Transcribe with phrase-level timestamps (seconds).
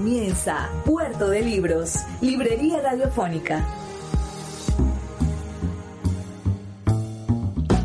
[0.00, 3.62] Comienza Puerto de Libros, Librería Radiofónica.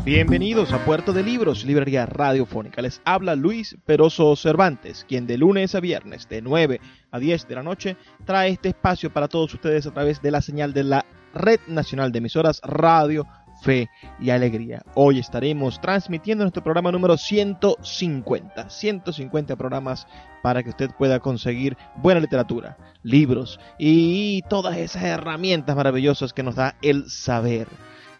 [0.02, 2.80] Bienvenidos a Puerto de Libros, Librería Radiofónica.
[2.80, 7.54] Les habla Luis Peroso Cervantes, quien de lunes a viernes de 9 a 10 de
[7.54, 11.04] la noche trae este espacio para todos ustedes a través de la señal de la
[11.34, 13.26] Red Nacional de Emisoras Radio
[13.62, 13.88] fe
[14.20, 14.82] y alegría.
[14.94, 18.70] Hoy estaremos transmitiendo nuestro programa número 150.
[18.70, 20.06] 150 programas
[20.42, 26.54] para que usted pueda conseguir buena literatura, libros y todas esas herramientas maravillosas que nos
[26.54, 27.68] da el saber.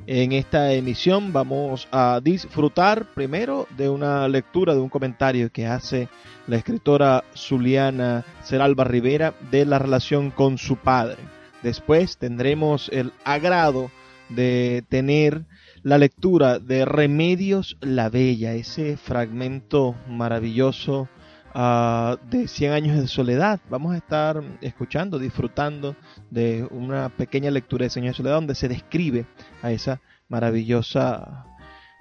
[0.07, 6.09] En esta emisión vamos a disfrutar primero de una lectura, de un comentario que hace
[6.47, 11.19] la escritora Zuliana Ceralba Rivera de la relación con su padre.
[11.63, 13.91] Después tendremos el agrado
[14.29, 15.45] de tener
[15.83, 21.09] la lectura de Remedios la Bella, ese fragmento maravilloso
[21.55, 23.61] uh, de 100 años de soledad.
[23.71, 25.97] Vamos a estar escuchando, disfrutando
[26.31, 29.27] de una pequeña lectura de 100 años de soledad donde se describe
[29.63, 31.47] a esa maravillosa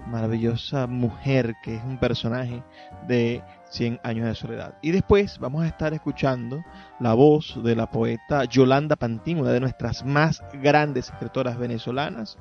[0.08, 2.64] maravillosa mujer que es un personaje
[3.08, 4.78] de 100 años de soledad.
[4.82, 6.64] Y después vamos a estar escuchando
[7.00, 12.38] la voz de la poeta Yolanda Pantín, una de nuestras más grandes escritoras venezolanas,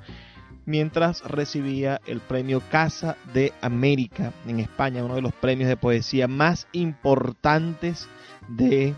[0.67, 6.28] mientras recibía el premio Casa de América en España, uno de los premios de poesía
[6.28, 8.08] más importantes
[8.48, 8.95] de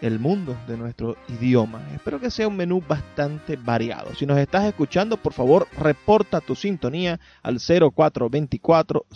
[0.00, 1.82] el mundo de nuestro idioma.
[1.94, 4.14] Espero que sea un menú bastante variado.
[4.14, 9.06] Si nos estás escuchando, por favor, reporta tu sintonía al 0424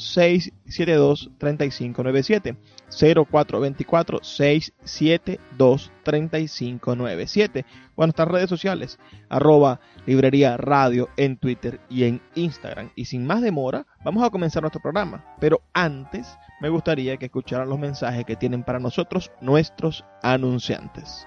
[0.66, 2.56] 672 3597.
[2.90, 7.64] 0424 672 3597
[7.96, 8.98] o en nuestras redes sociales
[9.28, 12.90] arroba librería radio en Twitter y en Instagram.
[12.94, 15.24] Y sin más demora, vamos a comenzar nuestro programa.
[15.40, 21.26] Pero antes me gustaría que escucharan los mensajes que tienen para nosotros nuestros anunciantes.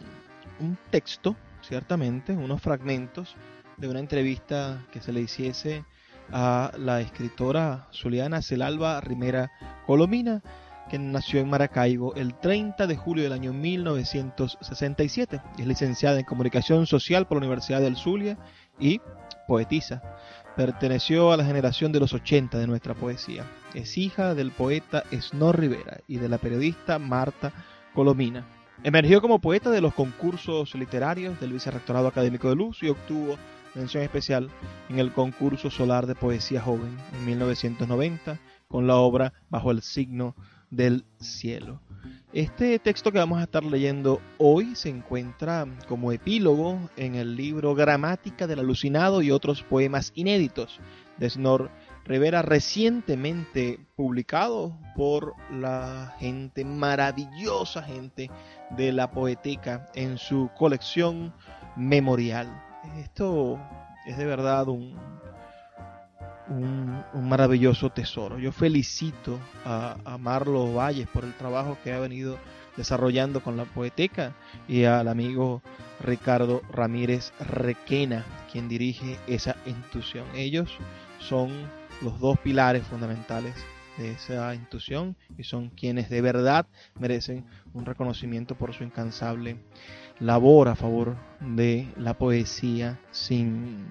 [0.59, 3.36] un texto, ciertamente, unos fragmentos
[3.78, 5.84] de una entrevista que se le hiciese
[6.32, 9.50] a la escritora zuliana Celalba Rimera
[9.88, 10.44] Colomina,
[10.92, 15.42] que nació en Maracaibo el 30 de julio del año 1967.
[15.58, 18.38] Es licenciada en Comunicación Social por la Universidad del Zulia
[18.80, 19.02] y
[19.48, 20.03] poetisa.
[20.56, 23.44] Perteneció a la generación de los 80 de nuestra poesía.
[23.74, 27.52] Es hija del poeta Snor Rivera y de la periodista Marta
[27.96, 28.46] Colomina.
[28.84, 33.38] Emergió como poeta de los concursos literarios del Vicerrectorado Académico de Luz y obtuvo
[33.74, 34.52] mención especial
[34.90, 40.35] en el concurso solar de poesía joven en 1990 con la obra Bajo el signo
[40.70, 41.82] del cielo.
[42.34, 47.76] Este texto que vamos a estar leyendo hoy se encuentra como epílogo en el libro
[47.76, 50.79] Gramática del Alucinado y otros poemas inéditos
[51.17, 51.70] de Snor
[52.05, 58.29] Rivera recientemente publicado por la gente, maravillosa gente
[58.72, 61.34] de la poeteca en su colección
[61.78, 62.61] memorial.
[62.97, 63.59] Esto
[64.05, 65.00] es de verdad un,
[66.49, 68.37] un, maravilloso tesoro.
[68.40, 72.37] Yo felicito a, a, Valles por el trabajo que ha venido
[72.78, 74.34] desarrollando con la poeteca
[74.67, 75.61] y al amigo
[75.99, 80.25] Ricardo Ramírez Requena, quien dirige esa institución.
[80.35, 80.69] Ellos
[81.19, 81.51] son
[82.01, 83.55] los dos pilares fundamentales
[83.97, 86.66] de esa institución y son quienes de verdad
[86.99, 89.57] merecen un reconocimiento por su incansable
[90.19, 93.87] labor a favor de la poesía sin,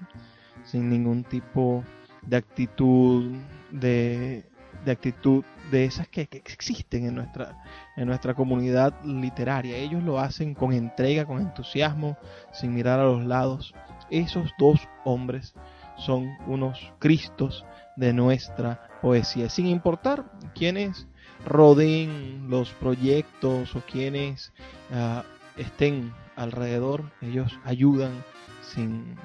[0.65, 3.31] sin ningún tipo de actitud
[3.71, 4.43] de,
[4.85, 7.57] de actitud de esas que, que, existen en nuestra,
[7.95, 9.77] en nuestra comunidad literaria.
[9.77, 12.17] Ellos lo hacen con entrega, con entusiasmo,
[12.51, 13.73] sin mirar a los lados.
[14.09, 15.53] Esos dos hombres
[15.97, 17.65] son unos cristos
[17.95, 20.25] de nuestra poesía, sin importar
[20.55, 21.07] quiénes
[21.45, 24.53] rodeen los proyectos o quienes
[24.91, 25.21] uh,
[25.59, 28.23] estén alrededor, ellos ayudan
[28.61, 29.15] sin,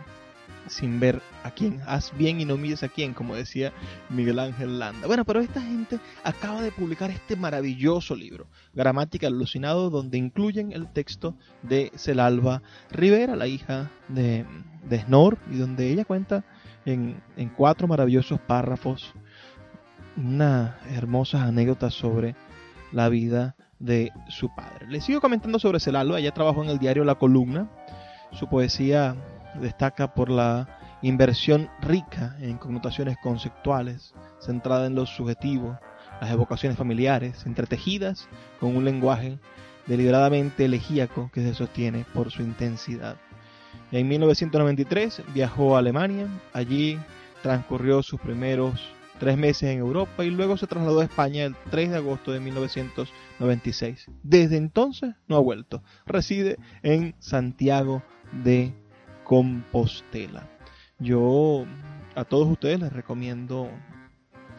[0.69, 1.81] sin ver a quién.
[1.87, 3.73] Haz bien y no mires a quién, como decía
[4.09, 5.07] Miguel Ángel Landa.
[5.07, 10.93] Bueno, pero esta gente acaba de publicar este maravilloso libro, Gramática Alucinado, donde incluyen el
[10.93, 14.45] texto de Celalba Rivera, la hija de,
[14.89, 16.45] de Snor, y donde ella cuenta
[16.85, 19.15] en, en cuatro maravillosos párrafos
[20.17, 22.35] unas hermosas anécdotas sobre
[22.93, 24.87] la vida de su padre.
[24.89, 27.69] Le sigo comentando sobre Celalba, ella trabajó en el diario La Columna.
[28.33, 29.17] Su poesía
[29.55, 35.79] destaca por la inversión rica en connotaciones conceptuales, centrada en lo subjetivo,
[36.21, 38.29] las evocaciones familiares, entretejidas
[38.61, 39.39] con un lenguaje
[39.87, 43.17] deliberadamente elegíaco que se sostiene por su intensidad.
[43.91, 46.99] En 1993 viajó a Alemania, allí
[47.43, 48.81] transcurrió sus primeros
[49.19, 52.41] tres meses en Europa y luego se trasladó a España el 3 de agosto de
[52.41, 54.07] 1996.
[54.23, 55.83] Desde entonces no ha vuelto.
[56.07, 58.03] Reside en Santiago
[58.45, 58.75] de
[59.29, 60.49] Compostela.
[60.99, 61.67] Yo
[62.15, 63.69] a todos ustedes les recomiendo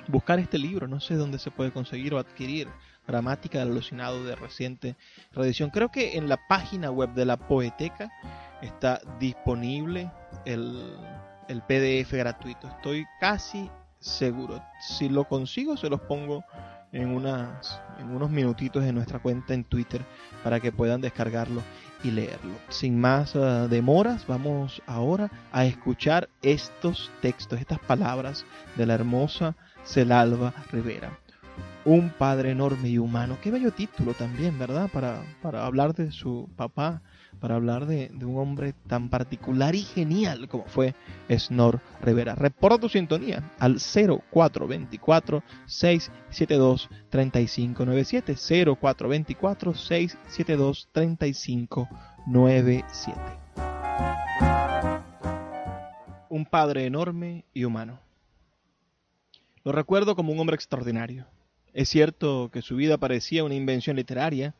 [0.07, 2.67] buscar este libro, no sé dónde se puede conseguir o adquirir.
[3.07, 4.95] Gramática del alucinado de reciente
[5.31, 5.71] reedición.
[5.71, 8.11] Creo que en la página web de la Poeteca
[8.61, 10.11] está disponible
[10.45, 10.95] el,
[11.47, 12.67] el PDF gratuito.
[12.67, 14.63] Estoy casi seguro.
[14.79, 16.43] Si lo consigo, se los pongo
[16.91, 20.01] en, unas, en unos minutitos en nuestra cuenta en Twitter
[20.43, 21.61] para que puedan descargarlo
[22.03, 22.53] y leerlo.
[22.69, 28.45] Sin más uh, demoras, vamos ahora a escuchar estos textos, estas palabras
[28.75, 31.19] de la hermosa Celalba Rivera.
[31.85, 33.37] Un padre enorme y humano.
[33.41, 34.89] Qué bello título también, ¿verdad?
[34.91, 37.01] Para, para hablar de su papá
[37.39, 40.95] para hablar de, un hombre tan particular y genial como fue
[41.29, 42.35] Snor Rivera.
[42.35, 48.35] Reporta tu sintonía al 0424 672 3597
[48.79, 53.19] 0424 672 3597
[56.29, 57.99] Un padre enorme y humano.
[59.63, 61.25] Lo recuerdo como un hombre extraordinario.
[61.73, 64.55] Es cierto que su vida parecía una invención literaria,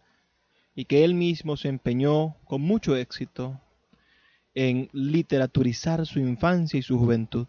[0.80, 3.60] y que él mismo se empeñó con mucho éxito
[4.56, 7.48] en literaturizar su infancia y su juventud,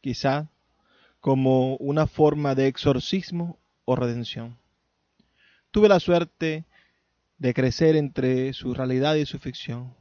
[0.00, 0.48] quizá
[1.20, 4.58] como una forma de exorcismo o redención.
[5.70, 6.64] Tuve la suerte
[7.38, 9.94] de crecer entre su realidad y su ficción,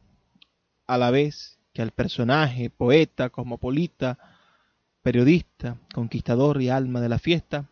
[0.88, 4.18] a la vez que al personaje, poeta, cosmopolita,
[5.04, 7.70] periodista, conquistador y alma de la fiesta,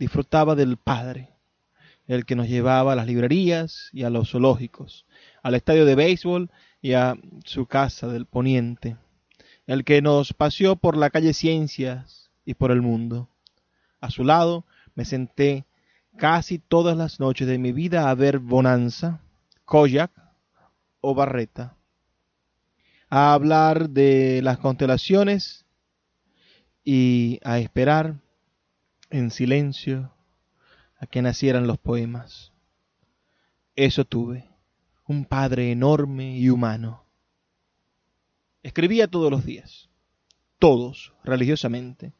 [0.00, 1.31] disfrutaba del padre,
[2.06, 5.06] el que nos llevaba a las librerías y a los zoológicos,
[5.42, 6.50] al estadio de béisbol
[6.80, 8.96] y a su casa del poniente,
[9.66, 13.28] el que nos paseó por la calle Ciencias y por el mundo.
[14.00, 15.64] A su lado me senté
[16.16, 19.20] casi todas las noches de mi vida a ver Bonanza,
[19.64, 20.10] Koyak
[21.00, 21.76] o Barreta,
[23.08, 25.64] a hablar de las constelaciones
[26.84, 28.16] y a esperar
[29.10, 30.12] en silencio
[31.02, 32.52] a que nacieran los poemas.
[33.74, 34.48] Eso tuve,
[35.08, 37.04] un padre enorme y humano.
[38.62, 39.90] Escribía todos los días,
[40.60, 42.12] todos, religiosamente,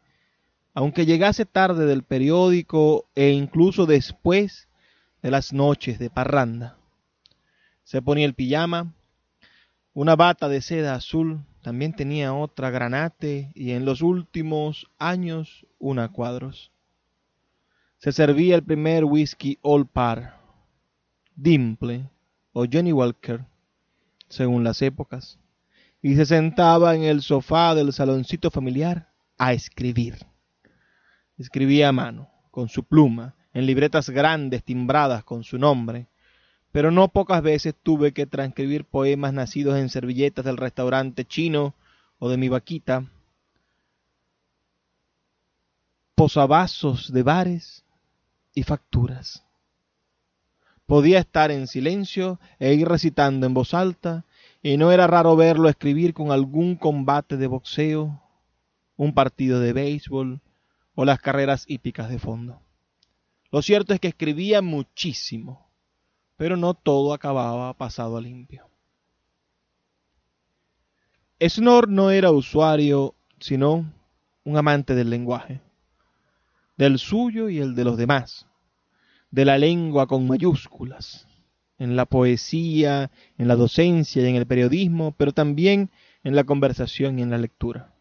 [0.74, 4.68] aunque llegase tarde del periódico e incluso después
[5.22, 6.76] de las noches de parranda.
[7.84, 8.94] Se ponía el pijama,
[9.94, 16.08] una bata de seda azul, también tenía otra granate y en los últimos años una
[16.08, 16.71] cuadros
[18.02, 20.36] se servía el primer whisky All Par,
[21.36, 22.10] Dimple
[22.52, 23.44] o Johnny Walker,
[24.28, 25.38] según las épocas,
[26.02, 30.26] y se sentaba en el sofá del saloncito familiar a escribir.
[31.38, 36.08] Escribía a mano, con su pluma, en libretas grandes timbradas con su nombre,
[36.72, 41.76] pero no pocas veces tuve que transcribir poemas nacidos en servilletas del restaurante chino
[42.18, 43.06] o de mi vaquita,
[46.16, 47.84] posavasos de bares
[48.54, 49.44] y facturas.
[50.86, 54.24] Podía estar en silencio e ir recitando en voz alta,
[54.62, 58.20] y no era raro verlo escribir con algún combate de boxeo,
[58.96, 60.40] un partido de béisbol
[60.94, 62.60] o las carreras hípicas de fondo.
[63.50, 65.68] Lo cierto es que escribía muchísimo,
[66.36, 68.68] pero no todo acababa pasado a limpio.
[71.40, 73.92] Snor no era usuario, sino
[74.44, 75.60] un amante del lenguaje,
[76.76, 78.46] del suyo y el de los demás,
[79.30, 81.26] de la lengua con mayúsculas,
[81.78, 85.90] en la poesía, en la docencia y en el periodismo, pero también
[86.24, 87.92] en la conversación y en la lectura.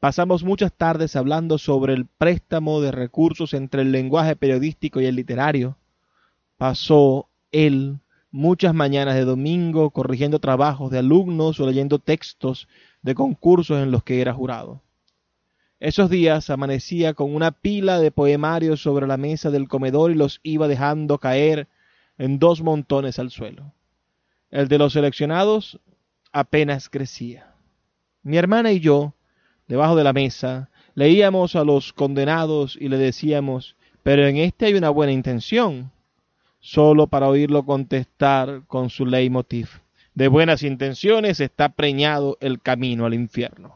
[0.00, 5.14] Pasamos muchas tardes hablando sobre el préstamo de recursos entre el lenguaje periodístico y el
[5.14, 5.76] literario.
[6.56, 8.00] Pasó él
[8.32, 12.66] muchas mañanas de domingo corrigiendo trabajos de alumnos o leyendo textos
[13.02, 14.80] de concursos en los que era jurado.
[15.82, 20.38] Esos días amanecía con una pila de poemarios sobre la mesa del comedor y los
[20.44, 21.66] iba dejando caer
[22.18, 23.74] en dos montones al suelo.
[24.52, 25.80] El de los seleccionados
[26.30, 27.56] apenas crecía.
[28.22, 29.14] Mi hermana y yo,
[29.66, 33.74] debajo de la mesa, leíamos a los condenados y le decíamos,
[34.04, 35.90] pero en este hay una buena intención,
[36.60, 39.80] solo para oírlo contestar con su leitmotiv.
[40.14, 43.74] De buenas intenciones está preñado el camino al infierno.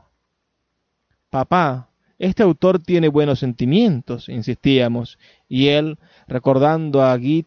[1.31, 5.19] Papá, este autor tiene buenos sentimientos, insistíamos,
[5.49, 7.47] y él, recordando a Git,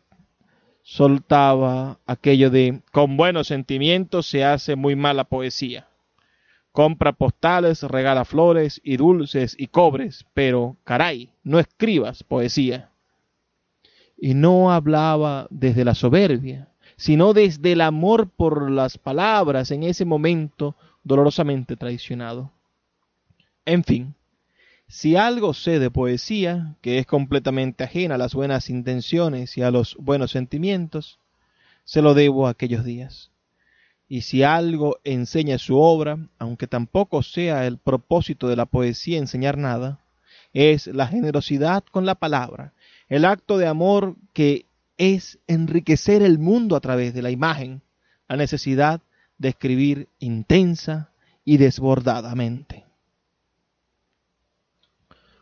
[0.83, 5.87] soltaba aquello de con buenos sentimientos se hace muy mala poesía.
[6.71, 12.89] Compra postales, regala flores y dulces y cobres, pero caray, no escribas poesía.
[14.17, 20.05] Y no hablaba desde la soberbia, sino desde el amor por las palabras en ese
[20.05, 22.51] momento dolorosamente traicionado.
[23.65, 24.15] En fin,
[24.89, 29.69] si algo sé de poesía, que es completamente ajena a las buenas intenciones y a
[29.69, 31.19] los buenos sentimientos,
[31.83, 33.29] se lo debo a aquellos días.
[34.07, 39.59] Y si algo enseña su obra, aunque tampoco sea el propósito de la poesía enseñar
[39.59, 39.99] nada,
[40.53, 42.73] es la generosidad con la palabra,
[43.09, 44.65] el acto de amor que
[44.97, 47.83] es enriquecer el mundo a través de la imagen,
[48.27, 49.01] la necesidad
[49.37, 51.11] de escribir intensa
[51.45, 52.88] y desbordadamente.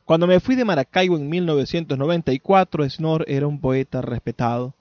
[0.07, 4.73] Cuando me fui de Maracaibo en 1994, Snor era un poeta respetado,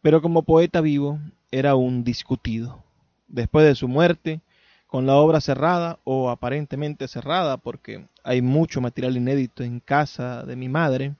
[0.00, 1.18] pero como poeta vivo
[1.50, 2.82] era un discutido.
[3.28, 4.40] Después de su muerte,
[4.86, 10.56] con la obra cerrada o aparentemente cerrada, porque hay mucho material inédito en casa de
[10.56, 11.14] mi madre,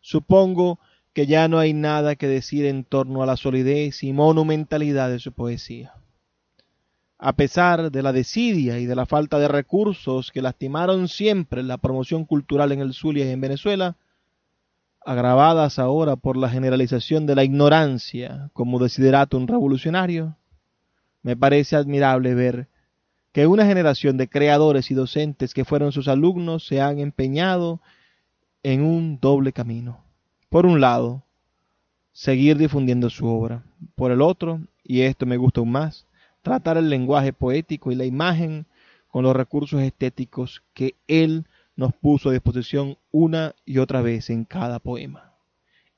[0.00, 0.78] supongo
[1.12, 5.18] que ya no hay nada que decir en torno a la solidez y monumentalidad de
[5.18, 5.92] su poesía
[7.24, 11.78] a pesar de la desidia y de la falta de recursos que lastimaron siempre la
[11.78, 13.96] promoción cultural en el Zulia y en Venezuela,
[15.06, 20.36] agravadas ahora por la generalización de la ignorancia como un revolucionario,
[21.22, 22.68] me parece admirable ver
[23.32, 27.80] que una generación de creadores y docentes que fueron sus alumnos se han empeñado
[28.62, 30.04] en un doble camino.
[30.50, 31.22] Por un lado,
[32.12, 33.62] seguir difundiendo su obra.
[33.94, 36.06] Por el otro, y esto me gusta aún más,
[36.44, 38.66] tratar el lenguaje poético y la imagen
[39.08, 44.44] con los recursos estéticos que él nos puso a disposición una y otra vez en
[44.44, 45.32] cada poema.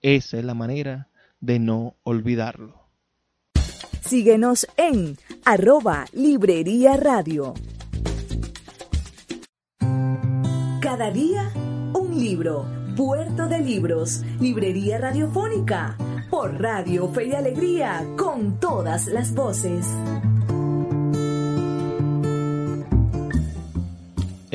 [0.00, 1.08] Esa es la manera
[1.40, 2.86] de no olvidarlo.
[4.00, 7.54] Síguenos en arroba Librería Radio.
[10.80, 11.50] Cada día
[11.92, 12.76] un libro.
[12.96, 15.98] Puerto de Libros, Librería Radiofónica,
[16.30, 19.86] por Radio Fe y Alegría, con todas las voces.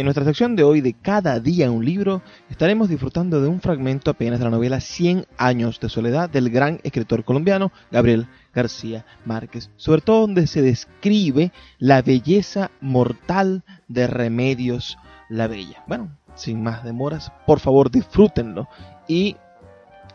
[0.01, 4.09] En nuestra sección de hoy de Cada día un libro, estaremos disfrutando de un fragmento
[4.09, 9.69] apenas de la novela Cien años de soledad del gran escritor colombiano Gabriel García Márquez,
[9.75, 14.97] sobre todo donde se describe la belleza mortal de Remedios
[15.29, 15.83] la Bella.
[15.85, 18.67] Bueno, sin más demoras, por favor disfrútenlo.
[19.07, 19.35] Y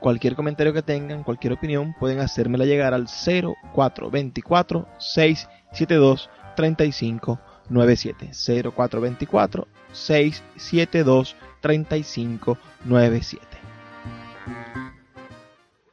[0.00, 9.68] cualquier comentario que tengan, cualquier opinión, pueden hacérmela llegar al 0424 672 35 97 0424
[9.92, 13.46] 672 3597.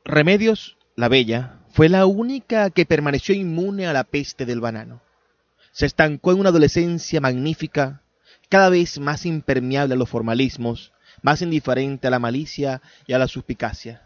[0.06, 5.02] Remedios la Bella fue la única que permaneció inmune a la peste del banano.
[5.72, 8.04] Se estancó en una adolescencia magnífica,
[8.50, 10.92] cada vez más impermeable a los formalismos,
[11.24, 14.04] más indiferente a la malicia y a la suspicacia,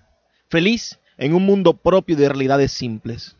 [0.49, 3.35] feliz en un mundo propio de realidades simples.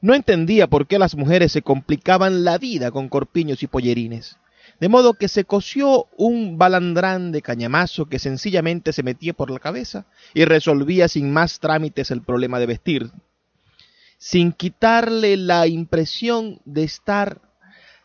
[0.00, 4.36] No entendía por qué las mujeres se complicaban la vida con corpiños y pollerines.
[4.80, 9.58] De modo que se cosió un balandrán de cañamazo que sencillamente se metía por la
[9.58, 13.10] cabeza y resolvía sin más trámites el problema de vestir,
[14.18, 17.40] sin quitarle la impresión de estar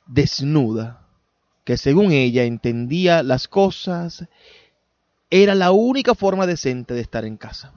[0.08, 1.08] desnuda,
[1.64, 4.26] que según ella entendía las cosas
[5.30, 7.74] era la única forma decente de estar en casa.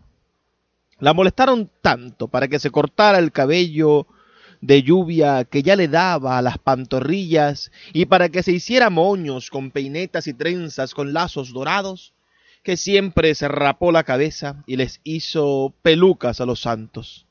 [0.98, 4.06] La molestaron tanto para que se cortara el cabello
[4.60, 9.50] de lluvia que ya le daba a las pantorrillas y para que se hiciera moños
[9.50, 12.14] con peinetas y trenzas con lazos dorados,
[12.62, 17.26] que siempre se rapó la cabeza y les hizo pelucas a los santos.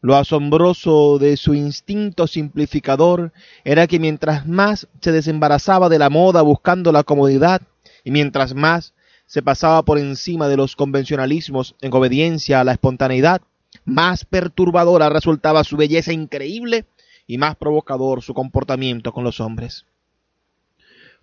[0.00, 3.32] Lo asombroso de su instinto simplificador
[3.64, 7.62] era que mientras más se desembarazaba de la moda buscando la comodidad,
[8.02, 8.93] y mientras más
[9.26, 13.42] se pasaba por encima de los convencionalismos en obediencia a la espontaneidad,
[13.84, 16.84] más perturbadora resultaba su belleza increíble
[17.26, 19.86] y más provocador su comportamiento con los hombres.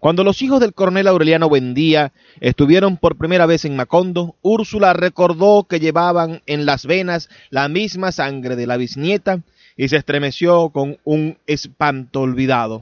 [0.02, 5.66] Cuando los hijos del coronel Aureliano Buendía estuvieron por primera vez en Macondo, Úrsula recordó
[5.70, 9.44] que llevaban en las venas la misma sangre de la bisnieta
[9.78, 12.82] y se estremeció con un espanto olvidado.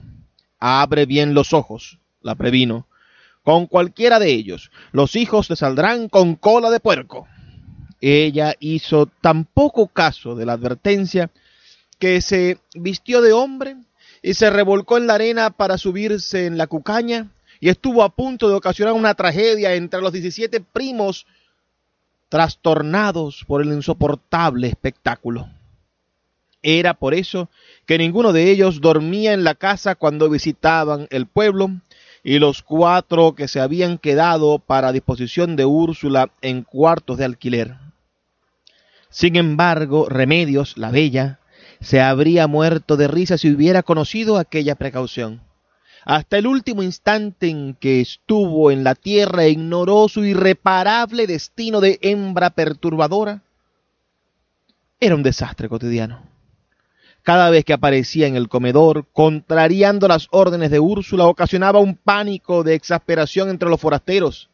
[0.59, 2.87] Abre bien los ojos, la previno.
[3.49, 7.27] Con cualquiera de ellos, los hijos te saldrán con cola de puerco.
[7.99, 11.31] Ella hizo tan poco caso de la advertencia
[11.97, 13.75] que se vistió de hombre
[14.21, 18.49] y se revolcó en la arena para subirse en la cucaña y estuvo a punto
[18.49, 21.25] de ocasionar una tragedia entre los 17 primos
[22.29, 25.49] trastornados por el insoportable espectáculo.
[26.61, 27.49] Era por eso
[27.87, 31.71] que ninguno de ellos dormía en la casa cuando visitaban el pueblo,
[32.23, 37.75] y los cuatro que se habían quedado para disposición de Úrsula en cuartos de alquiler.
[39.09, 41.39] Sin embargo, Remedios, la bella,
[41.81, 45.41] se habría muerto de risa si hubiera conocido aquella precaución.
[46.05, 51.99] Hasta el último instante en que estuvo en la tierra ignoró su irreparable destino de
[52.01, 53.41] hembra perturbadora.
[54.99, 56.23] Era un desastre cotidiano.
[57.23, 62.63] Cada vez que aparecía en el comedor, contrariando las órdenes de Úrsula, ocasionaba un pánico
[62.63, 64.49] de exasperación entre los forasteros.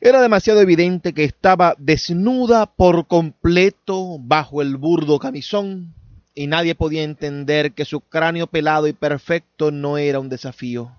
[0.00, 5.94] Era demasiado evidente que estaba desnuda por completo bajo el burdo camisón,
[6.34, 10.92] y nadie podía entender que su cráneo pelado y perfecto no era un desafío,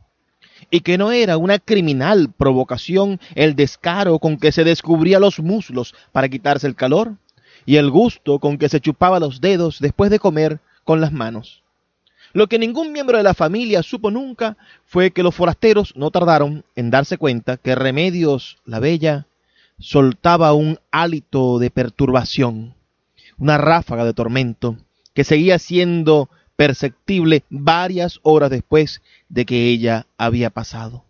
[0.72, 5.94] y que no era una criminal provocación el descaro con que se descubría los muslos
[6.12, 7.18] para quitarse el calor,
[7.68, 11.64] y el gusto con que se chupaba los dedos después de comer con las manos.
[12.32, 16.64] Lo que ningún miembro de la familia supo nunca fue que los forasteros no tardaron
[16.78, 19.28] en darse cuenta que Remedios la Bella
[19.80, 22.74] soltaba un hálito de perturbación,
[23.38, 24.78] una ráfaga de tormento,
[25.14, 31.04] que seguía siendo perceptible varias horas después de que ella había pasado.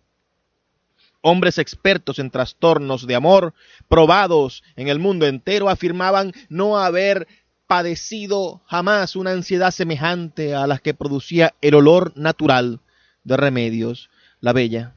[1.30, 3.54] Hombres expertos en trastornos de amor,
[3.90, 7.28] probados en el mundo entero, afirmaban no haber
[7.68, 12.80] padecido jamás una ansiedad semejante a las que producía el olor natural
[13.26, 14.10] de remedios,
[14.40, 14.96] la bella.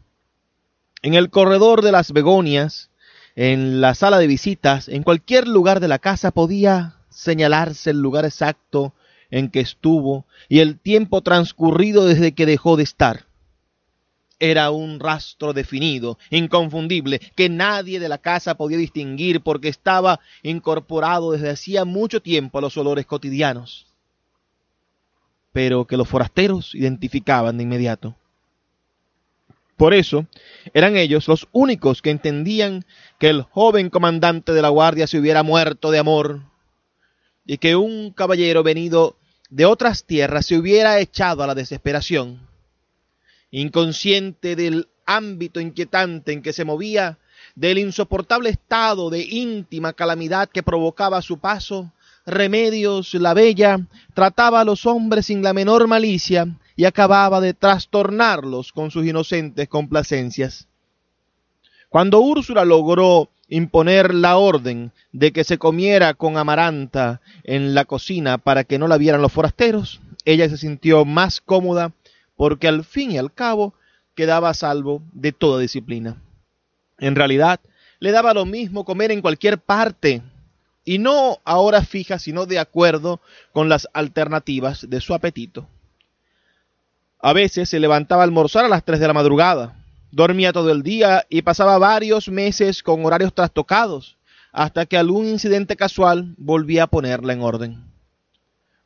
[1.03, 2.91] En el corredor de las begonias,
[3.35, 8.25] en la sala de visitas, en cualquier lugar de la casa podía señalarse el lugar
[8.25, 8.95] exacto
[9.33, 13.30] en que estuvo y el tiempo transcurrido desde que dejó de estar.
[14.41, 21.33] Era un rastro definido, inconfundible, que nadie de la casa podía distinguir porque estaba incorporado
[21.33, 23.87] desde hacía mucho tiempo a los olores cotidianos,
[25.53, 28.17] pero que los forasteros identificaban de inmediato.
[29.77, 30.27] Por eso,
[30.75, 32.85] eran ellos los únicos que entendían
[33.19, 36.43] que el joven comandante de la guardia se hubiera muerto de amor
[37.47, 39.17] y que un caballero venido
[39.49, 42.50] de otras tierras se hubiera echado a la desesperación.
[43.51, 47.19] Inconsciente del ámbito inquietante en que se movía,
[47.55, 51.93] del insoportable estado de íntima calamidad que provocaba su paso,
[52.27, 53.81] Remedios la Bella
[54.15, 59.69] trataba a los hombres sin la menor malicia y acababa de trastornarlos con sus inocentes
[59.69, 60.69] complacencias.
[61.89, 68.39] Cuando Úrsula logró imponer la orden de que se comiera con amaranta en la cocina
[68.39, 71.93] para que no la vieran los forasteros, ella se sintió más cómoda
[72.41, 73.75] porque al fin y al cabo
[74.15, 76.23] quedaba a salvo de toda disciplina.
[76.97, 77.61] En realidad,
[77.99, 80.23] le daba lo mismo comer en cualquier parte,
[80.83, 83.21] y no a hora fija, sino de acuerdo
[83.53, 85.69] con las alternativas de su apetito.
[87.19, 89.77] A veces se levantaba a almorzar a las tres de la madrugada,
[90.11, 94.17] dormía todo el día y pasaba varios meses con horarios trastocados,
[94.51, 97.90] hasta que algún incidente casual volvía a ponerla en orden.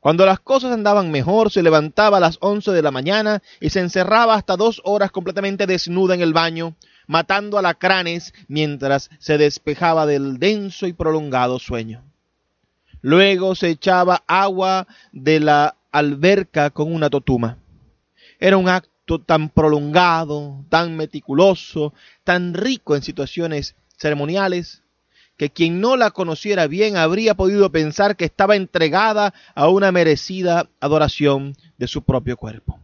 [0.05, 3.81] Cuando las cosas andaban mejor, se levantaba a las once de la mañana y se
[3.81, 10.39] encerraba hasta dos horas completamente desnuda en el baño, matando alacranes mientras se despejaba del
[10.39, 12.05] denso y prolongado sueño.
[13.01, 17.57] Luego se echaba agua de la alberca con una totuma.
[18.39, 24.83] Era un acto tan prolongado, tan meticuloso, tan rico en situaciones ceremoniales,
[25.37, 30.69] que quien no la conociera bien habría podido pensar que estaba entregada a una merecida
[30.81, 32.79] adoración de su propio cuerpo.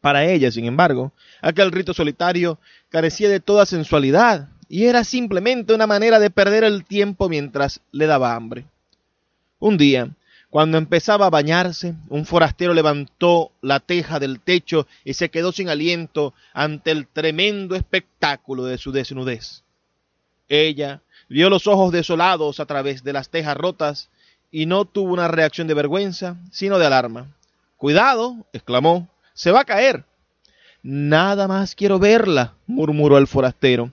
[0.00, 2.58] Para ella, sin embargo, aquel rito solitario
[2.90, 8.06] carecía de toda sensualidad y era simplemente una manera de perder el tiempo mientras le
[8.06, 8.66] daba hambre.
[9.58, 10.10] Un día,
[10.50, 15.68] cuando empezaba a bañarse, un forastero levantó la teja del techo y se quedó sin
[15.68, 19.62] aliento ante el tremendo espectáculo de su desnudez.
[20.48, 24.10] Ella vio los ojos desolados a través de las tejas rotas
[24.50, 27.28] y no tuvo una reacción de vergüenza, sino de alarma.
[27.76, 30.04] Cuidado, exclamó, se va a caer.
[30.82, 33.90] Nada más quiero verla, murmuró el forastero.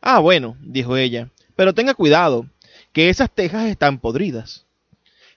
[0.00, 2.46] Ah, bueno, dijo ella, pero tenga cuidado,
[2.92, 4.64] que esas tejas están podridas.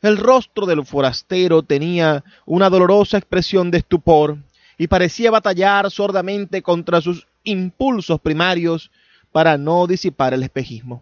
[0.01, 4.37] El rostro del forastero tenía una dolorosa expresión de estupor
[4.77, 8.91] y parecía batallar sordamente contra sus impulsos primarios
[9.31, 11.01] para no disipar el espejismo.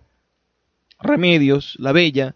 [1.00, 2.36] Remedios, la bella,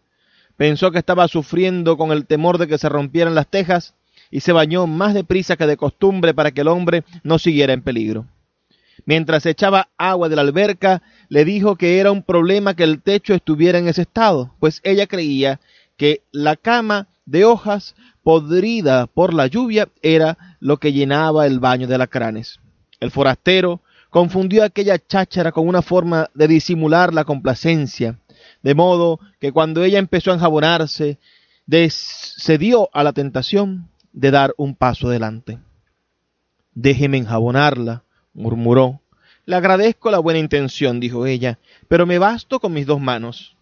[0.57, 3.95] pensó que estaba sufriendo con el temor de que se rompieran las tejas
[4.31, 7.81] y se bañó más deprisa que de costumbre para que el hombre no siguiera en
[7.81, 8.25] peligro.
[9.05, 13.33] Mientras echaba agua de la alberca, le dijo que era un problema que el techo
[13.33, 15.59] estuviera en ese estado, pues ella creía
[15.97, 21.87] que la cama de hojas podrida por la lluvia era lo que llenaba el baño
[21.87, 22.59] de alacranes.
[22.99, 28.19] El forastero confundió aquella cháchara con una forma de disimular la complacencia,
[28.61, 31.17] de modo que cuando ella empezó a enjabonarse,
[31.89, 35.59] cedió a la tentación de dar un paso adelante.
[36.73, 39.01] Déjeme enjabonarla, murmuró.
[39.45, 43.55] Le agradezco la buena intención, dijo ella, pero me basto con mis dos manos.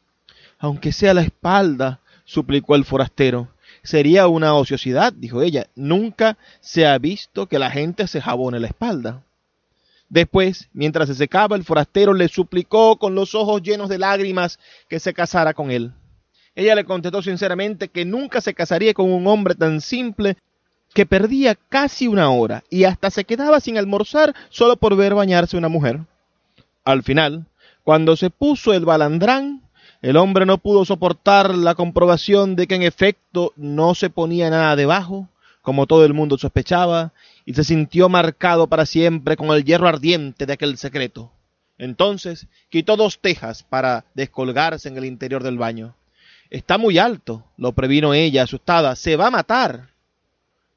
[0.59, 3.49] Aunque sea la espalda, suplicó el forastero.
[3.83, 5.67] Sería una ociosidad, dijo ella.
[5.75, 9.23] Nunca se ha visto que la gente se jabone la espalda.
[10.09, 14.99] Después, mientras se secaba, el forastero le suplicó con los ojos llenos de lágrimas que
[14.99, 15.93] se casara con él.
[16.55, 20.37] Ella le contestó sinceramente que nunca se casaría con un hombre tan simple
[20.93, 25.57] que perdía casi una hora y hasta se quedaba sin almorzar solo por ver bañarse
[25.57, 25.99] una mujer.
[26.83, 27.45] Al final,
[27.83, 29.61] cuando se puso el balandrán,
[30.01, 34.75] el hombre no pudo soportar la comprobación de que en efecto no se ponía nada
[34.75, 35.27] debajo,
[35.67, 37.11] como todo el mundo sospechaba,
[37.43, 41.33] y se sintió marcado para siempre con el hierro ardiente de aquel secreto.
[41.77, 45.93] Entonces quitó dos tejas para descolgarse en el interior del baño.
[46.49, 48.95] Está muy alto, lo previno ella, asustada.
[48.95, 49.89] Se va a matar.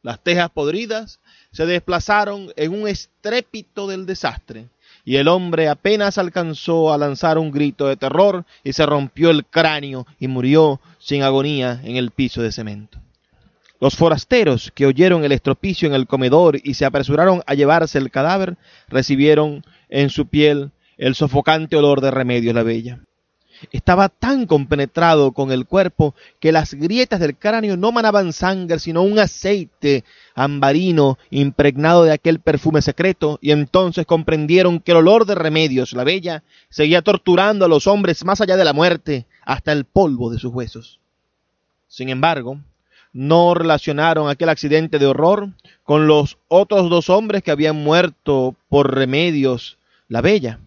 [0.02, 1.20] Las tejas podridas
[1.52, 4.70] se desplazaron en un estrépito del desastre
[5.04, 9.46] y el hombre apenas alcanzó a lanzar un grito de terror y se rompió el
[9.46, 12.98] cráneo y murió sin agonía en el piso de cemento.
[13.80, 18.10] Los forasteros que oyeron el estropicio en el comedor y se apresuraron a llevarse el
[18.10, 23.00] cadáver recibieron en su piel el sofocante olor de Remedios la Bella.
[23.72, 29.02] Estaba tan compenetrado con el cuerpo que las grietas del cráneo no manaban sangre, sino
[29.02, 35.34] un aceite ambarino impregnado de aquel perfume secreto, y entonces comprendieron que el olor de
[35.34, 39.84] remedios, la bella, seguía torturando a los hombres más allá de la muerte, hasta el
[39.84, 41.00] polvo de sus huesos.
[41.86, 42.60] Sin embargo,
[43.12, 45.50] no relacionaron aquel accidente de horror
[45.82, 50.60] con los otros dos hombres que habían muerto por remedios, la bella.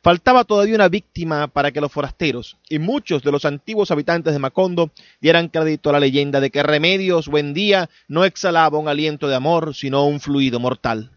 [0.00, 4.38] Faltaba todavía una víctima para que los forasteros y muchos de los antiguos habitantes de
[4.38, 9.26] Macondo dieran crédito a la leyenda de que Remedios buen día no exhalaba un aliento
[9.26, 11.10] de amor, sino un fluido mortal.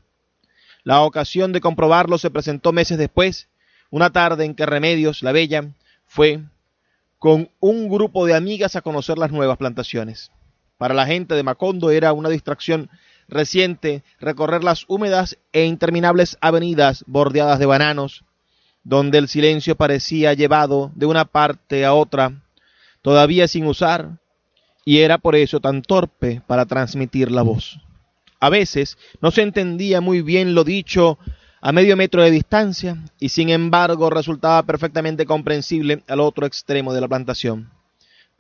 [0.84, 3.50] La ocasión de comprobarlo se presentó meses después,
[3.92, 5.70] una tarde en que Remedios, la bella,
[6.08, 6.40] fue
[7.20, 10.32] con un grupo de amigas a conocer las nuevas plantaciones.
[10.82, 12.90] Para la gente de Macondo era una distracción
[13.28, 18.24] reciente recorrer las húmedas e interminables avenidas bordeadas de bananos,
[18.84, 22.42] donde el silencio parecía llevado de una parte a otra,
[23.04, 24.18] todavía sin usar,
[24.84, 27.80] y era por eso tan torpe para transmitir la voz.
[28.40, 31.20] A veces no se entendía muy bien lo dicho
[31.62, 37.02] a medio metro de distancia, y sin embargo resultaba perfectamente comprensible al otro extremo de
[37.02, 37.70] la plantación.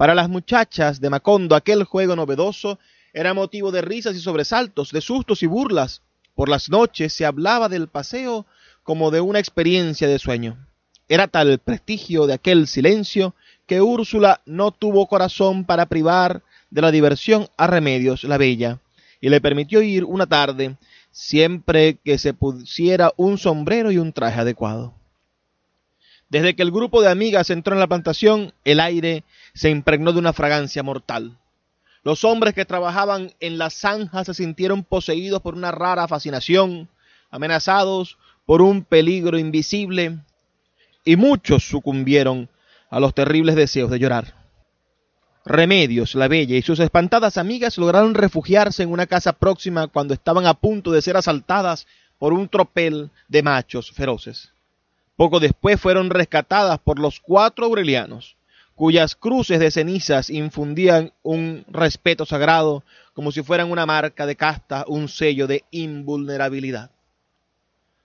[0.01, 2.79] Para las muchachas de Macondo aquel juego novedoso
[3.13, 6.01] era motivo de risas y sobresaltos, de sustos y burlas.
[6.33, 8.47] Por las noches se hablaba del paseo
[8.81, 10.57] como de una experiencia de sueño.
[11.07, 13.35] Era tal el prestigio de aquel silencio
[13.67, 18.79] que Úrsula no tuvo corazón para privar de la diversión a Remedios la Bella,
[19.19, 20.77] y le permitió ir una tarde
[21.11, 24.95] siempre que se pusiera un sombrero y un traje adecuado.
[26.31, 30.19] Desde que el grupo de amigas entró en la plantación, el aire se impregnó de
[30.19, 31.37] una fragancia mortal.
[32.03, 36.87] Los hombres que trabajaban en la zanja se sintieron poseídos por una rara fascinación,
[37.31, 40.19] amenazados por un peligro invisible,
[41.03, 42.47] y muchos sucumbieron
[42.89, 44.33] a los terribles deseos de llorar.
[45.43, 50.45] Remedios, la bella y sus espantadas amigas lograron refugiarse en una casa próxima cuando estaban
[50.45, 54.53] a punto de ser asaltadas por un tropel de machos feroces.
[55.21, 58.37] Poco después fueron rescatadas por los cuatro aurelianos,
[58.73, 64.83] cuyas cruces de cenizas infundían un respeto sagrado como si fueran una marca de casta,
[64.87, 66.89] un sello de invulnerabilidad.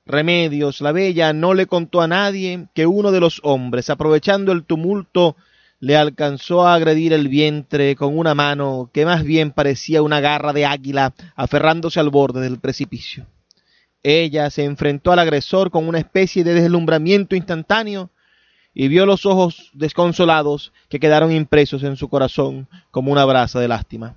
[0.04, 4.64] Remedios, la bella, no le contó a nadie que uno de los hombres, aprovechando el
[4.64, 5.36] tumulto,
[5.80, 10.52] le alcanzó a agredir el vientre con una mano que más bien parecía una garra
[10.52, 13.26] de águila aferrándose al borde del precipicio.
[14.08, 18.10] Ella se enfrentó al agresor con una especie de deslumbramiento instantáneo
[18.72, 23.66] y vio los ojos desconsolados que quedaron impresos en su corazón como una brasa de
[23.66, 24.14] lástima.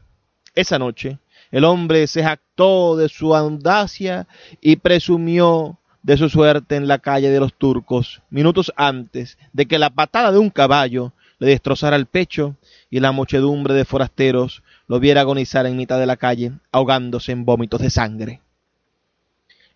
[0.53, 1.17] Esa noche
[1.49, 4.27] el hombre se jactó de su audacia
[4.61, 9.79] y presumió de su suerte en la calle de los turcos, minutos antes de que
[9.79, 12.57] la patada de un caballo le destrozara el pecho
[12.91, 17.43] y la muchedumbre de forasteros lo viera agonizar en mitad de la calle, ahogándose en
[17.43, 18.41] vómitos de sangre.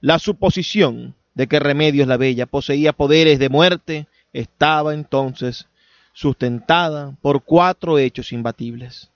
[0.03, 5.69] La suposición de que Remedios la Bella poseía poderes de muerte estaba entonces
[6.11, 9.11] sustentada por cuatro hechos imbatibles.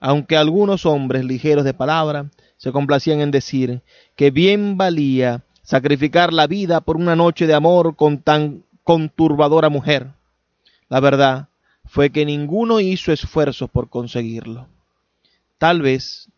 [0.00, 3.82] Aunque algunos hombres ligeros de palabra se complacían en decir
[4.16, 10.12] que bien valía sacrificar la vida por una noche de amor con tan conturbadora mujer,
[10.88, 11.48] la verdad
[11.84, 14.66] fue que ninguno hizo esfuerzos por conseguirlo.
[15.58, 16.30] Tal vez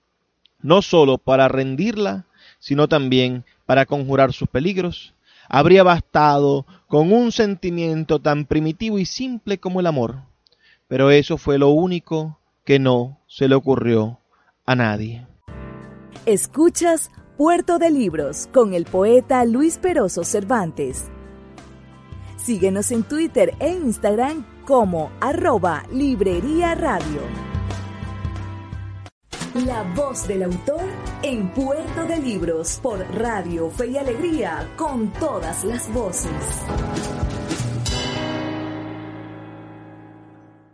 [0.61, 2.24] no sólo para rendirla,
[2.59, 5.14] sino también para conjurar sus peligros,
[5.48, 10.22] habría bastado con un sentimiento tan primitivo y simple como el amor.
[10.88, 14.20] Pero eso fue lo único que no se le ocurrió
[14.66, 15.27] a nadie.
[16.27, 21.11] Escuchas Puerto de Libros con el poeta Luis Peroso Cervantes.
[22.37, 27.54] Síguenos en Twitter e Instagram como arroba Librería Radio.
[29.55, 30.83] La voz del autor
[31.23, 36.33] en Puerto de Libros por Radio Fe y Alegría con todas las voces.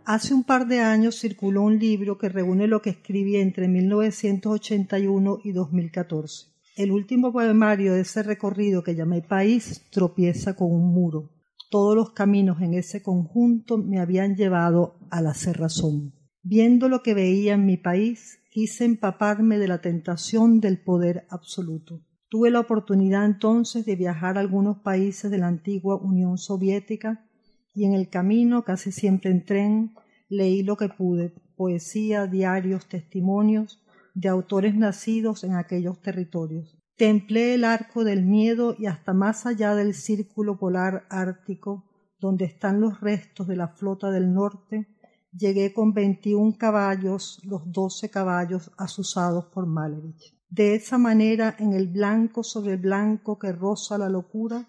[0.03, 5.41] Hace un par de años circuló un libro que reúne lo que escribí entre 1981
[5.43, 6.47] y 2014.
[6.75, 11.29] El último poemario de ese recorrido que llamé País tropieza con un muro.
[11.69, 16.15] Todos los caminos en ese conjunto me habían llevado a la cerrazón.
[16.41, 22.01] Viendo lo que veía en mi país, quise empaparme de la tentación del poder absoluto.
[22.29, 27.25] Tuve la oportunidad entonces de viajar a algunos países de la antigua Unión Soviética
[27.73, 29.95] y en el camino, casi siempre en tren,
[30.27, 33.81] leí lo que pude, poesía, diarios, testimonios
[34.13, 36.77] de autores nacidos en aquellos territorios.
[36.97, 41.85] Templé el arco del miedo y hasta más allá del círculo polar ártico,
[42.19, 44.87] donde están los restos de la flota del norte,
[45.31, 50.35] llegué con veintiún caballos, los doce caballos asusados por Malevich.
[50.49, 54.67] De esa manera, en el blanco sobre el blanco que roza la locura,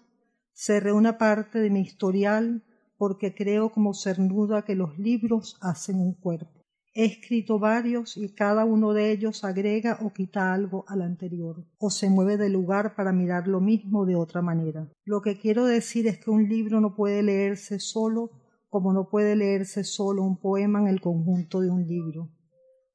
[0.53, 2.63] cerré una parte de mi historial
[2.97, 6.63] porque creo como cernuda que los libros hacen un cuerpo.
[6.95, 11.89] He escrito varios y cada uno de ellos agrega o quita algo al anterior, o
[11.89, 14.87] se mueve de lugar para mirar lo mismo de otra manera.
[15.03, 18.29] Lo que quiero decir es que un libro no puede leerse solo
[18.73, 22.31] como no puede leerse solo un poema en el conjunto de un libro.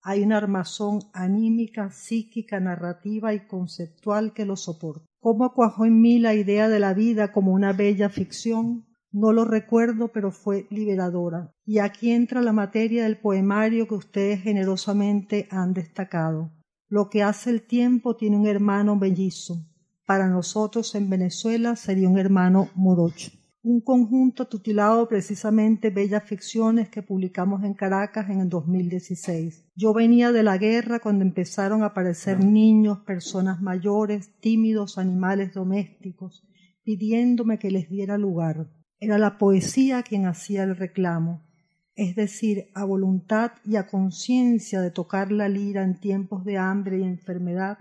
[0.03, 5.07] Hay una armazón anímica, psíquica, narrativa y conceptual que lo soporta.
[5.21, 8.89] ¿Cómo cuajó en mí la idea de la vida como una bella ficción?
[9.13, 11.53] No lo recuerdo, pero fue liberadora.
[11.65, 16.51] Y aquí entra la materia del poemario que ustedes generosamente han destacado.
[16.89, 19.65] Lo que hace el tiempo tiene un hermano mellizo.
[20.05, 23.31] Para nosotros en Venezuela sería un hermano morocho
[23.69, 29.67] un conjunto titulado precisamente Bellas Ficciones que publicamos en Caracas en el 2016.
[29.77, 36.49] Yo venía de la guerra cuando empezaron a aparecer niños, personas mayores, tímidos animales domésticos,
[36.83, 38.71] pidiéndome que les diera lugar.
[39.01, 41.47] Era la poesía quien hacía el reclamo,
[41.95, 47.01] es decir, a voluntad y a conciencia de tocar la lira en tiempos de hambre
[47.01, 47.81] y enfermedad,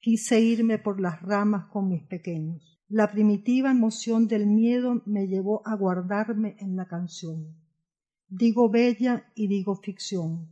[0.00, 2.69] quise irme por las ramas con mis pequeños.
[2.92, 7.54] La primitiva emoción del miedo me llevó a guardarme en la canción.
[8.28, 10.48] Digo bella y digo ficción.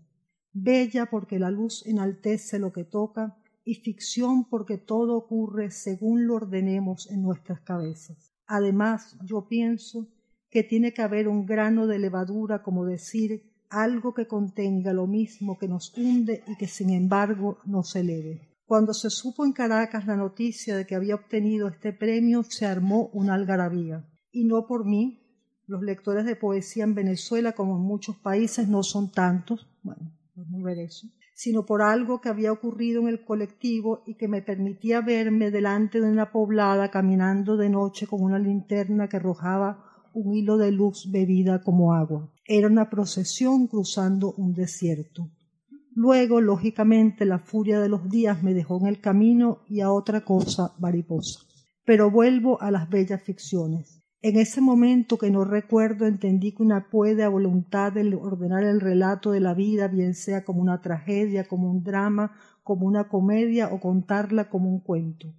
[0.52, 6.36] Bella porque la luz enaltece lo que toca y ficción porque todo ocurre según lo
[6.36, 8.32] ordenemos en nuestras cabezas.
[8.46, 10.06] Además, yo pienso
[10.48, 15.58] que tiene que haber un grano de levadura, como decir, algo que contenga lo mismo
[15.58, 18.47] que nos hunde y que sin embargo nos eleve.
[18.68, 23.08] Cuando se supo en Caracas la noticia de que había obtenido este premio, se armó
[23.14, 24.06] una algarabía.
[24.30, 25.22] Y no por mí,
[25.66, 30.60] los lectores de poesía en Venezuela, como en muchos países, no son tantos, bueno, vamos
[30.60, 34.42] a ver eso, sino por algo que había ocurrido en el colectivo y que me
[34.42, 40.34] permitía verme delante de una poblada caminando de noche con una linterna que arrojaba un
[40.34, 42.30] hilo de luz bebida como agua.
[42.44, 45.30] Era una procesión cruzando un desierto.
[46.00, 50.20] Luego, lógicamente, la furia de los días me dejó en el camino y a otra
[50.24, 51.40] cosa mariposa.
[51.84, 54.00] Pero vuelvo a las bellas ficciones.
[54.22, 58.80] En ese momento que no recuerdo entendí que una puede a voluntad de ordenar el
[58.80, 62.30] relato de la vida, bien sea como una tragedia, como un drama,
[62.62, 65.34] como una comedia o contarla como un cuento.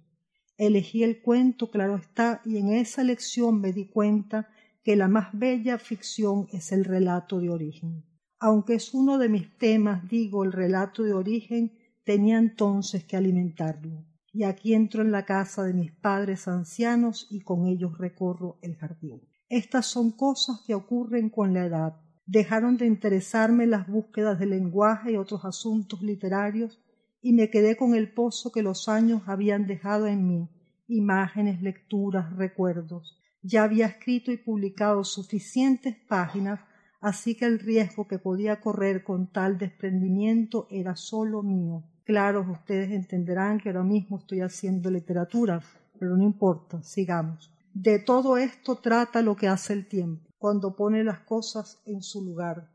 [0.58, 4.50] Elegí el cuento, claro está, y en esa lección me di cuenta
[4.84, 8.09] que la más bella ficción es el relato de origen
[8.40, 14.02] aunque es uno de mis temas, digo, el relato de origen, tenía entonces que alimentarlo.
[14.32, 18.76] Y aquí entro en la casa de mis padres ancianos y con ellos recorro el
[18.76, 19.20] jardín.
[19.50, 22.00] Estas son cosas que ocurren con la edad.
[22.24, 26.80] Dejaron de interesarme las búsquedas de lenguaje y otros asuntos literarios
[27.20, 30.48] y me quedé con el pozo que los años habían dejado en mí,
[30.86, 33.20] imágenes, lecturas, recuerdos.
[33.42, 36.60] Ya había escrito y publicado suficientes páginas
[37.00, 41.84] así que el riesgo que podía correr con tal desprendimiento era solo mío.
[42.04, 45.62] Claro, ustedes entenderán que ahora mismo estoy haciendo literatura,
[45.98, 47.52] pero no importa, sigamos.
[47.72, 52.24] De todo esto trata lo que hace el tiempo, cuando pone las cosas en su
[52.24, 52.68] lugar.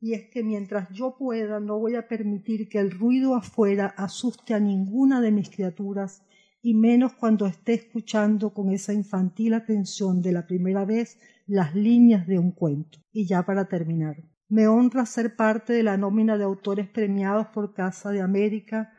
[0.00, 4.54] Y es que mientras yo pueda no voy a permitir que el ruido afuera asuste
[4.54, 6.22] a ninguna de mis criaturas,
[6.62, 12.26] y menos cuando esté escuchando con esa infantil atención de la primera vez las líneas
[12.26, 12.98] de un cuento.
[13.12, 14.16] Y ya para terminar,
[14.48, 18.92] me honra ser parte de la nómina de autores premiados por Casa de América,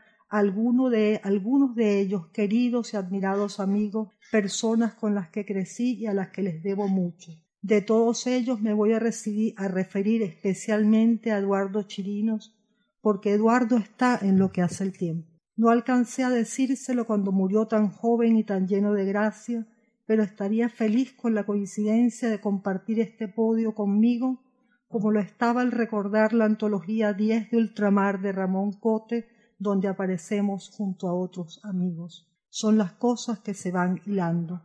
[0.90, 6.14] de, algunos de ellos queridos y admirados amigos, personas con las que crecí y a
[6.14, 7.32] las que les debo mucho.
[7.60, 12.56] De todos ellos me voy a, a referir especialmente a Eduardo Chirinos,
[13.02, 15.31] porque Eduardo está en lo que hace el tiempo.
[15.62, 19.64] No alcancé a decírselo cuando murió tan joven y tan lleno de gracia,
[20.06, 24.42] pero estaría feliz con la coincidencia de compartir este podio conmigo,
[24.88, 30.68] como lo estaba al recordar la antología 10 de Ultramar de Ramón Cote, donde aparecemos
[30.68, 32.28] junto a otros amigos.
[32.48, 34.62] Son las cosas que se van hilando,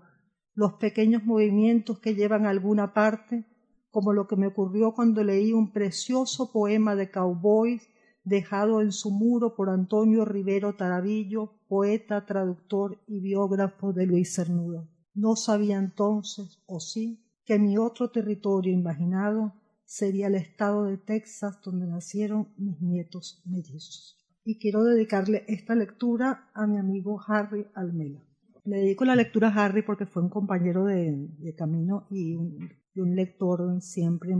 [0.55, 3.45] los pequeños movimientos que llevan a alguna parte,
[3.91, 7.87] como lo que me ocurrió cuando leí un precioso poema de cowboys
[8.27, 14.89] dejado en su muro por Antonio Rivero Tarabillo, poeta, traductor y biógrafo de Luis Cernudo.
[15.13, 19.53] No sabía entonces, o sí, que mi otro territorio imaginado
[19.85, 24.17] sería el estado de Texas donde nacieron mis nietos mellizos.
[24.43, 28.21] Y quiero dedicarle esta lectura a mi amigo Harry Almela.
[28.65, 33.81] Le dedico la lectura a Harry porque fue un compañero de, camino y un, lector
[33.81, 34.35] siempre,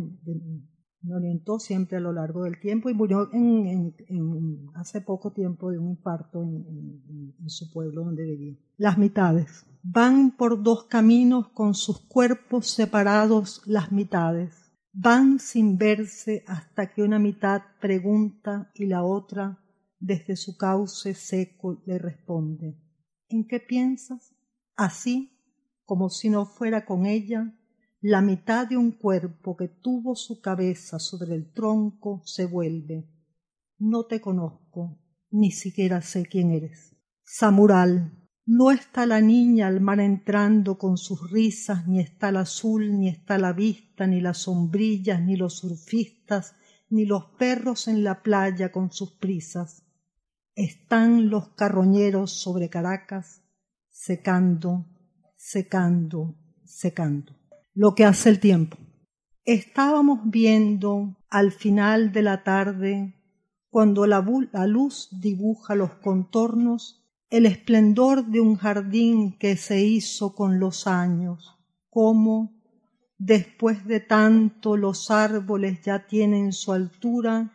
[1.07, 3.29] me orientó siempre a lo largo del tiempo y murió
[4.75, 8.57] hace poco tiempo de un infarto en, en su pueblo donde vivía.
[8.77, 9.65] Las mitades.
[9.83, 14.53] Van por dos caminos con sus cuerpos separados las mitades.
[14.91, 19.63] Van sin verse hasta que una mitad pregunta y la otra,
[19.99, 22.75] desde su cauce seco, le responde.
[23.29, 24.35] ¿En qué piensas?
[24.75, 25.31] Así,
[25.85, 27.56] como si no fuera con ella,
[28.01, 33.09] la mitad de un cuerpo que tuvo su cabeza sobre el tronco se vuelve.
[33.79, 34.99] No te conozco,
[35.31, 36.95] ni siquiera sé quién eres.
[37.23, 42.97] Samural, no está la niña al mar entrando con sus risas, ni está el azul,
[42.97, 46.55] ni está la vista, ni las sombrillas, ni los surfistas,
[46.89, 49.83] ni los perros en la playa con sus prisas.
[50.55, 53.41] Están los carroñeros sobre Caracas,
[53.89, 54.85] secando,
[55.35, 57.36] secando, secando.
[57.79, 58.75] Lo que hace el tiempo.
[59.45, 63.13] Estábamos viendo al final de la tarde,
[63.69, 64.25] cuando la,
[64.65, 71.55] luz dibuja los contornos el esplendor de un jardín que se hizo con los años,
[71.91, 72.63] como
[73.19, 77.53] después de tanto los árboles ya tienen su altura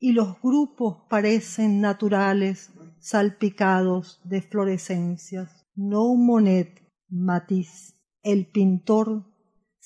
[0.00, 5.68] y los grupos parecen naturales salpicados de florescencias.
[5.76, 7.94] No Monet, Matisse,
[8.24, 9.35] el pintor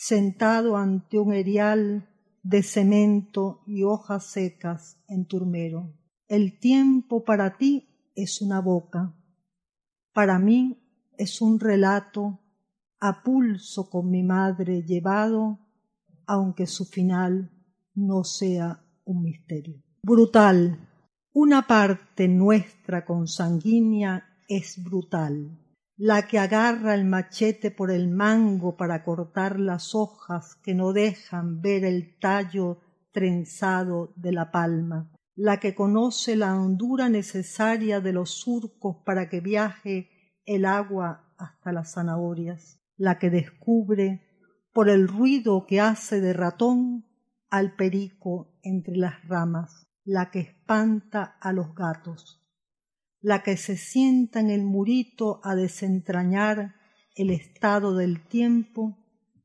[0.02, 2.08] sentado ante un erial
[2.42, 5.92] de cemento y hojas secas en turmero.
[6.26, 9.14] El tiempo para ti es una boca.
[10.14, 10.82] Para mí
[11.18, 12.40] es un relato
[12.98, 15.58] a pulso con mi madre llevado,
[16.26, 17.50] aunque su final
[17.94, 19.82] no sea un misterio.
[20.02, 20.88] Brutal.
[21.34, 25.58] Una parte nuestra consanguínea es brutal,
[26.02, 31.60] la que agarra el machete por el mango para cortar las hojas que no dejan
[31.60, 32.78] ver el tallo
[33.12, 39.42] trenzado de la palma, la que conoce la hondura necesaria de los surcos para que
[39.42, 40.08] viaje
[40.46, 44.22] el agua hasta las zanahorias, la que descubre
[44.72, 47.04] por el ruido que hace de ratón
[47.50, 52.39] al perico entre las ramas, la que espanta a los gatos,
[53.20, 56.74] la que se sienta en el murito a desentrañar
[57.14, 58.96] el estado del tiempo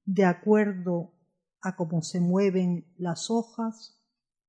[0.05, 1.13] de acuerdo
[1.61, 4.01] a cómo se mueven las hojas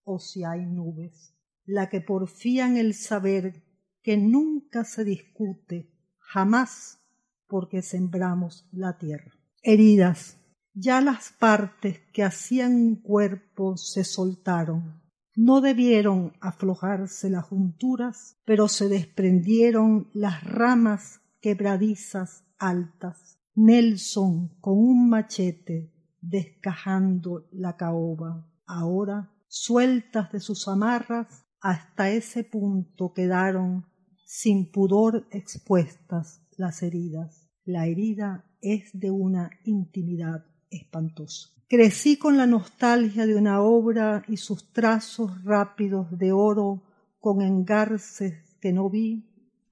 [0.05, 3.65] o si hay nubes, la que porfía en el saber
[4.03, 7.01] que nunca se discute, jamás
[7.49, 9.33] porque sembramos la tierra.
[9.63, 10.39] Heridas,
[10.75, 15.03] ya las partes que hacían un cuerpo se soltaron.
[15.37, 23.39] No debieron aflojarse las junturas, pero se desprendieron las ramas quebradizas altas.
[23.55, 28.51] Nelson con un machete descajando la caoba.
[28.67, 33.85] Ahora, sueltas de sus amarras, hasta ese punto quedaron
[34.25, 37.47] sin pudor expuestas las heridas.
[37.65, 41.51] La herida es de una intimidad espantosa.
[41.69, 46.85] Crecí con la nostalgia de una obra y sus trazos rápidos de oro
[47.19, 49.25] con engarces que no vi,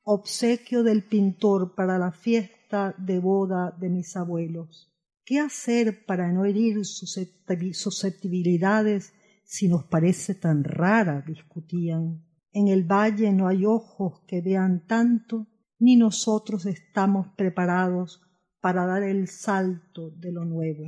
[0.03, 4.92] obsequio del pintor para la fiesta de boda de mis abuelos.
[5.24, 9.12] ¿Qué hacer para no herir susceptibilidades
[9.45, 11.22] si nos parece tan rara?
[11.26, 12.24] discutían.
[12.53, 15.47] En el valle no hay ojos que vean tanto,
[15.78, 18.20] ni nosotros estamos preparados
[18.64, 20.84] para dar el salto de lo nuevo.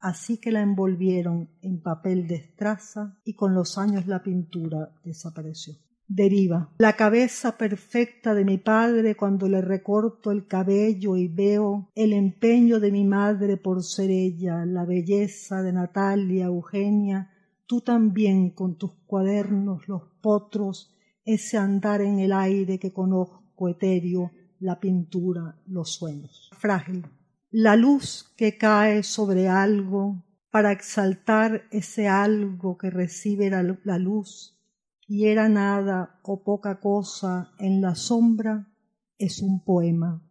[0.00, 5.74] Así que la envolvieron en papel de estraza y con los años la pintura desapareció.
[6.06, 6.70] Deriva.
[6.78, 12.80] La cabeza perfecta de mi padre cuando le recorto el cabello y veo el empeño
[12.80, 17.30] de mi madre por ser ella, la belleza de Natalia, Eugenia,
[17.66, 24.30] tú también con tus cuadernos, los potros, ese andar en el aire que conozco etéreo,
[24.60, 26.48] la pintura, los sueños.
[26.56, 27.04] Frágil
[27.50, 34.58] la luz que cae sobre algo para exaltar ese algo que recibe la, luz
[35.06, 38.68] y era nada o poca cosa en la sombra
[39.16, 40.22] es un poema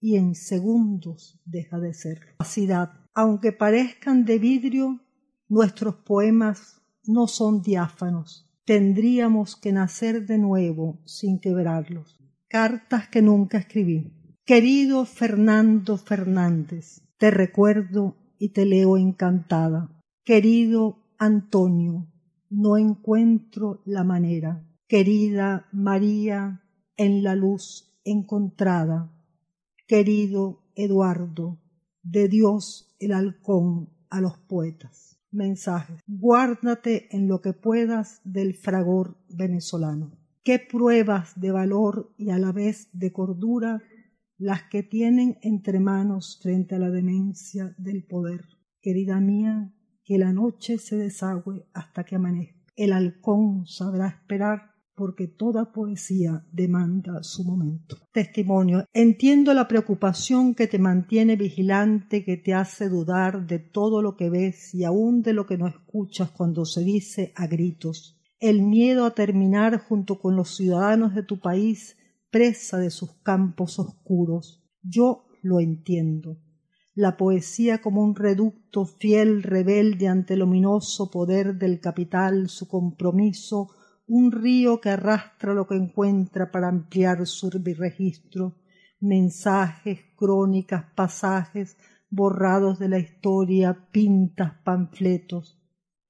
[0.00, 2.20] y en segundos deja de ser.
[2.38, 2.92] Capacidad.
[3.14, 5.00] Aunque parezcan de vidrio,
[5.48, 8.52] nuestros poemas no son diáfanos.
[8.64, 12.20] Tendríamos que nacer de nuevo sin quebrarlos.
[12.48, 14.12] Cartas que nunca escribí.
[14.46, 19.90] Querido Fernando Fernández, te recuerdo y te leo encantada.
[20.24, 22.06] Querido Antonio,
[22.48, 24.64] no encuentro la manera.
[24.86, 26.62] Querida María,
[26.96, 29.12] en la luz encontrada.
[29.88, 31.58] Querido Eduardo,
[32.04, 35.18] de Dios el halcón a los poetas.
[35.32, 36.00] Mensajes.
[36.06, 40.12] Guárdate en lo que puedas del fragor venezolano.
[40.44, 43.82] Qué pruebas de valor y a la vez de cordura
[44.38, 48.44] las que tienen entre manos frente a la demencia del poder.
[48.80, 49.72] Querida mía,
[50.04, 52.56] que la noche se desagüe hasta que amanezca.
[52.76, 57.96] El halcón sabrá esperar porque toda poesía demanda su momento.
[58.12, 58.86] Testimonio.
[58.92, 64.30] Entiendo la preocupación que te mantiene vigilante, que te hace dudar de todo lo que
[64.30, 68.18] ves y aun de lo que no escuchas cuando se dice a gritos.
[68.40, 71.96] El miedo a terminar junto con los ciudadanos de tu país
[72.36, 74.62] presa de sus campos oscuros.
[74.82, 76.36] Yo lo entiendo.
[76.94, 83.70] La poesía como un reducto fiel, rebelde ante el ominoso poder del capital, su compromiso,
[84.06, 88.58] un río que arrastra lo que encuentra para ampliar su registro,
[89.00, 91.78] mensajes, crónicas, pasajes,
[92.10, 95.58] borrados de la historia, pintas, panfletos.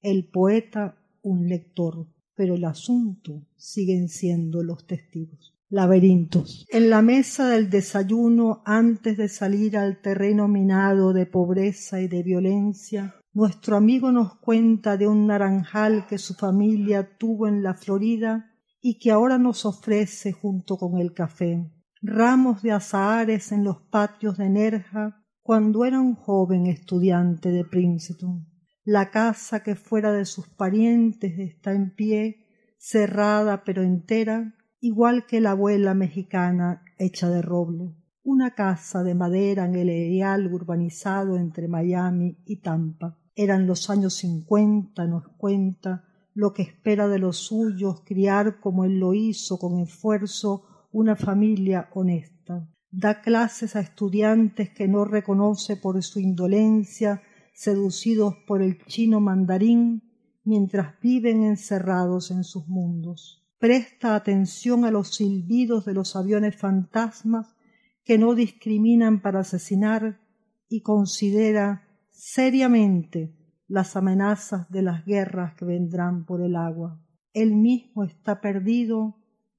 [0.00, 6.66] El poeta, un lector, pero el asunto siguen siendo los testigos laberintos.
[6.68, 12.22] En la mesa del desayuno, antes de salir al terreno minado de pobreza y de
[12.22, 18.52] violencia, nuestro amigo nos cuenta de un naranjal que su familia tuvo en la Florida
[18.80, 21.70] y que ahora nos ofrece junto con el café.
[22.00, 28.46] Ramos de azahares en los patios de Nerja cuando era un joven estudiante de Princeton.
[28.84, 32.46] La casa que fuera de sus parientes está en pie,
[32.78, 34.54] cerrada pero entera,
[34.86, 37.94] igual que la abuela mexicana hecha de roble.
[38.22, 43.16] una casa de madera en el areal urbanizado entre Miami y Tampa.
[43.36, 48.98] Eran los años cincuenta, nos cuenta, lo que espera de los suyos criar como él
[48.98, 52.68] lo hizo con esfuerzo una familia honesta.
[52.90, 57.22] Da clases a estudiantes que no reconoce por su indolencia,
[57.54, 60.02] seducidos por el chino mandarín,
[60.44, 63.45] mientras viven encerrados en sus mundos.
[63.58, 67.56] Presta atención a los silbidos de los aviones fantasmas
[68.04, 70.20] que no discriminan para asesinar
[70.68, 73.34] y considera seriamente
[73.66, 77.00] las amenazas de las guerras que vendrán por el agua.
[77.32, 79.16] Él mismo está perdido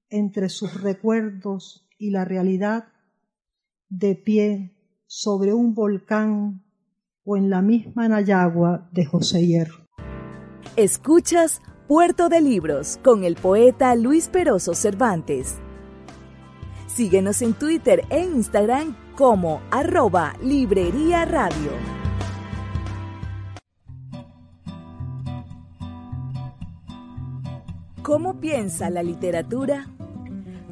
[0.10, 2.89] entre sus recuerdos y la realidad,
[3.89, 4.76] de pie
[5.06, 6.64] sobre un volcán
[7.24, 9.86] o en la misma Nayagua de José Hierro.
[10.76, 15.55] Escuchas Puerto de Libros con el poeta Luis Peroso Cervantes.
[16.85, 21.71] Síguenos en Twitter e Instagram como arroba Librería Radio.
[28.03, 29.88] ¿Cómo piensa la literatura?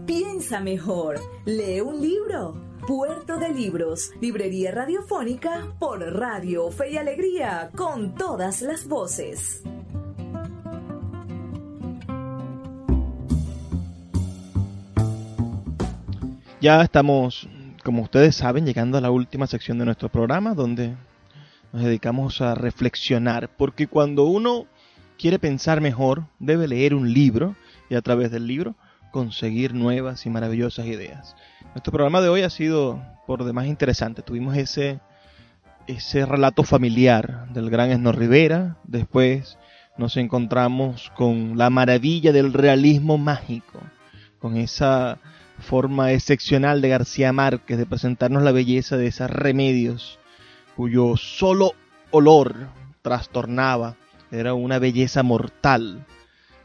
[0.06, 1.22] Piensa mejor.
[1.46, 2.56] Lee un libro.
[2.86, 9.64] Puerto de Libros, Librería Radiofónica por Radio Fe y Alegría, con todas las voces.
[16.66, 17.48] Ya estamos,
[17.84, 20.96] como ustedes saben, llegando a la última sección de nuestro programa, donde
[21.72, 24.66] nos dedicamos a reflexionar, porque cuando uno
[25.16, 27.56] quiere pensar mejor, debe leer un libro
[27.88, 28.74] y a través del libro
[29.12, 31.36] conseguir nuevas y maravillosas ideas.
[31.76, 34.24] Nuestro programa de hoy ha sido por demás interesante.
[34.24, 35.00] Tuvimos ese,
[35.86, 39.60] ese relato familiar del gran Esno Rivera, después
[40.00, 43.82] nos encontramos con la maravilla del realismo mágico,
[44.40, 45.20] con esa
[45.60, 50.20] forma excepcional de García Márquez de presentarnos la belleza de esas remedios
[50.76, 51.74] cuyo solo
[52.12, 52.68] olor
[53.02, 53.96] trastornaba
[54.32, 56.06] era una belleza mortal,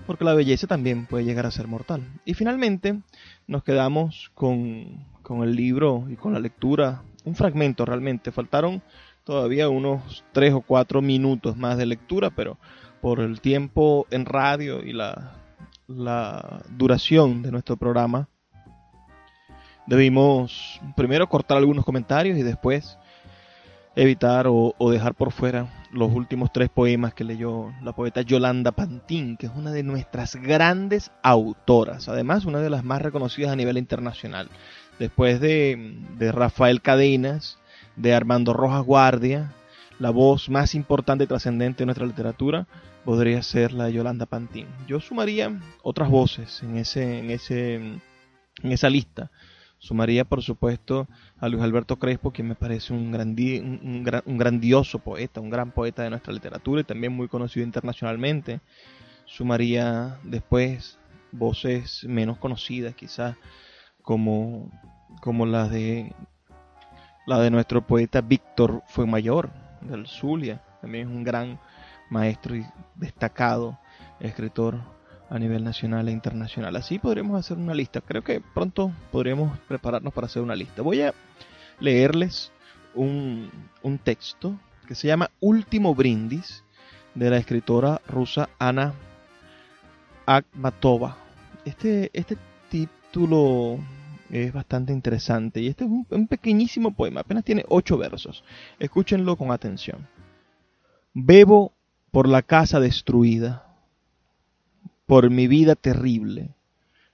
[0.06, 2.02] porque la belleza también puede llegar a ser mortal.
[2.24, 3.00] Y finalmente
[3.46, 8.82] nos quedamos con, con el libro y con la lectura, un fragmento realmente, faltaron
[9.24, 12.58] todavía unos tres o cuatro minutos más de lectura, pero
[13.00, 15.36] por el tiempo en radio y la,
[15.86, 18.28] la duración de nuestro programa,
[19.90, 22.96] debimos primero cortar algunos comentarios y después
[23.96, 29.36] evitar o, dejar por fuera los últimos tres poemas que leyó la poeta Yolanda Pantín,
[29.36, 33.78] que es una de nuestras grandes autoras, además una de las más reconocidas a nivel
[33.78, 34.48] internacional.
[35.00, 37.58] Después de, de Rafael Cadenas,
[37.96, 39.50] de Armando Rojas Guardia,
[39.98, 42.68] la voz más importante y trascendente de nuestra literatura
[43.04, 44.68] podría ser la de Yolanda Pantín.
[44.86, 48.00] Yo sumaría otras voces en, ese, en, ese, en
[48.62, 49.32] esa lista
[49.80, 51.08] Sumaría, por supuesto,
[51.38, 56.10] a Luis Alberto Crespo, quien me parece un, un, grandioso poeta, un gran poeta de
[56.10, 58.60] nuestra literatura y también muy conocido internacionalmente.
[59.24, 60.98] Sumaría después
[61.32, 63.36] voces menos conocidas, quizás,
[64.02, 64.70] como,
[65.22, 66.14] como la de
[67.26, 69.50] la de nuestro poeta Víctor Fuemayor,
[69.80, 71.58] del Zulia, también es un gran
[72.10, 72.66] maestro y
[72.96, 73.78] destacado
[74.18, 74.78] escritor
[75.30, 76.74] a nivel nacional e internacional.
[76.76, 78.00] Así podremos hacer una lista.
[78.00, 80.82] Creo que pronto podremos prepararnos para hacer una lista.
[80.82, 81.14] Voy a
[81.78, 82.52] leerles
[82.94, 83.50] un,
[83.82, 84.58] un texto
[84.88, 86.64] que se llama Último Brindis
[87.14, 88.92] de la escritora rusa Ana
[90.26, 91.16] Akhmatova.
[91.64, 92.36] Este, este
[92.68, 93.78] título
[94.30, 98.42] es bastante interesante y este es un, un pequeñísimo poema, apenas tiene ocho versos.
[98.80, 100.08] Escúchenlo con atención.
[101.14, 101.72] Bebo
[102.10, 103.69] por la casa destruida
[105.10, 106.54] por mi vida terrible,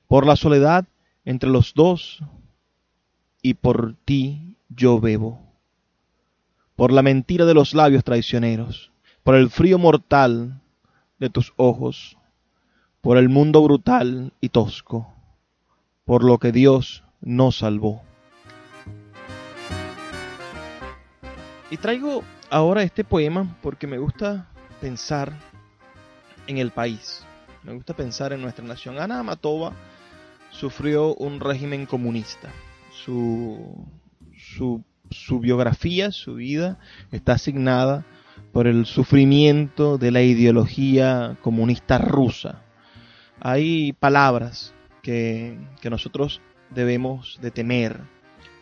[0.07, 0.85] por la soledad
[1.25, 2.23] entre los dos
[3.41, 5.41] y por ti yo bebo,
[6.75, 8.93] por la mentira de los labios traicioneros,
[9.23, 10.61] por el frío mortal
[11.19, 12.19] de tus ojos,
[13.01, 15.11] por el mundo brutal y tosco,
[16.05, 18.03] por lo que Dios no salvó.
[21.71, 24.51] Y traigo ahora este poema porque me gusta
[24.83, 25.33] pensar
[26.47, 27.26] en el país
[27.67, 28.99] me gusta pensar en nuestra nación.
[29.01, 29.73] Ana Amatova
[30.51, 32.49] sufrió un régimen comunista.
[32.93, 33.85] Su,
[34.39, 36.79] su, biografía, su vida,
[37.11, 38.05] está asignada
[38.53, 42.63] por el sufrimiento de la ideología comunista rusa.
[43.41, 46.41] Hay palabras que, que nosotros
[46.71, 48.01] debemos de temer.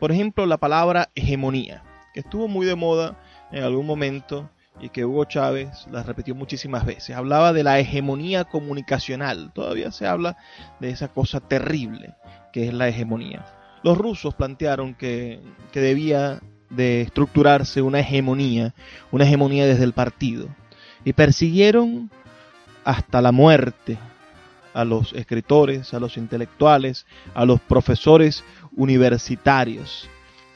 [0.00, 1.84] Por ejemplo, la palabra hegemonía,
[2.14, 3.20] que estuvo muy de moda
[3.52, 4.48] en algún momento
[4.80, 7.16] y que Hugo Chávez las repitió muchísimas veces.
[7.16, 9.52] Hablaba de la hegemonía comunicacional.
[9.52, 10.36] Todavía se habla
[10.80, 12.14] de esa cosa terrible
[12.52, 13.44] que es la hegemonía.
[13.82, 15.40] los rusos plantearon que,
[15.72, 18.74] que debía de estructurarse una hegemonía,
[19.10, 20.48] una hegemonía desde el partido.
[21.04, 22.10] Y persiguieron
[22.84, 23.98] hasta la muerte
[24.72, 28.44] a los escritores, a los intelectuales, a los profesores
[28.76, 30.08] universitarios.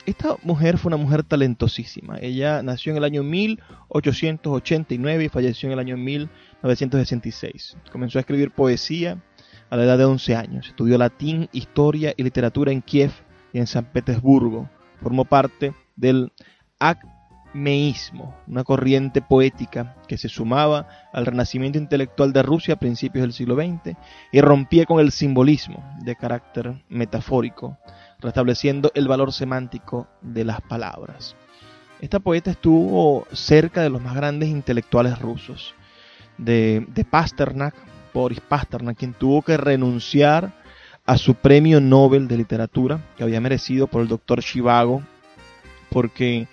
[0.09, 2.16] Esta mujer fue una mujer talentosísima.
[2.22, 7.76] Ella nació en el año 1889 y falleció en el año 1966.
[7.92, 9.22] Comenzó a escribir poesía
[9.68, 10.68] a la edad de 11 años.
[10.68, 13.11] Estudió latín, historia y literatura en Kiev
[13.52, 14.70] y en San Petersburgo.
[15.02, 16.32] Formó parte del
[16.78, 23.34] acmeísmo, una corriente poética que se sumaba al renacimiento intelectual de Rusia a principios del
[23.34, 23.94] siglo XX
[24.32, 27.76] y rompía con el simbolismo de carácter metafórico,
[28.20, 31.36] restableciendo el valor semántico de las palabras.
[32.00, 35.74] Esta poeta estuvo cerca de los más grandes intelectuales rusos,
[36.36, 37.74] de, Pasternak,
[38.14, 40.52] Boris Pasternak, quien tuvo que renunciar
[41.06, 45.02] a su premio Nobel de literatura que había merecido por el doctor Chivago
[45.90, 46.48] porque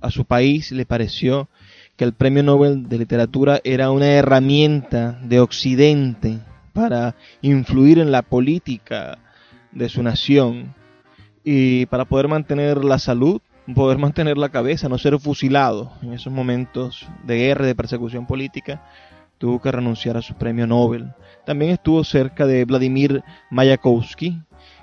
[0.00, 1.48] a su país le pareció
[1.96, 6.38] que el Premio Nobel de Literatura era una herramienta de Occidente
[6.72, 9.18] para influir en la política
[9.72, 10.74] de su nación
[11.48, 13.40] y para poder mantener la salud,
[13.72, 18.82] poder mantener la cabeza, no ser fusilado en esos momentos de guerra, de persecución política,
[19.38, 21.12] tuvo que renunciar a su premio Nobel.
[21.44, 23.22] También estuvo cerca de Vladimir
[23.52, 24.42] Mayakovsky,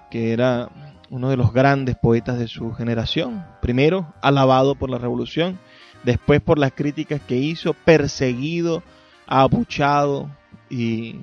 [0.09, 0.69] que era
[1.09, 3.43] uno de los grandes poetas de su generación.
[3.61, 5.59] Primero, alabado por la revolución,
[6.05, 8.83] después por las críticas que hizo, perseguido,
[9.27, 10.29] abuchado
[10.69, 11.17] y,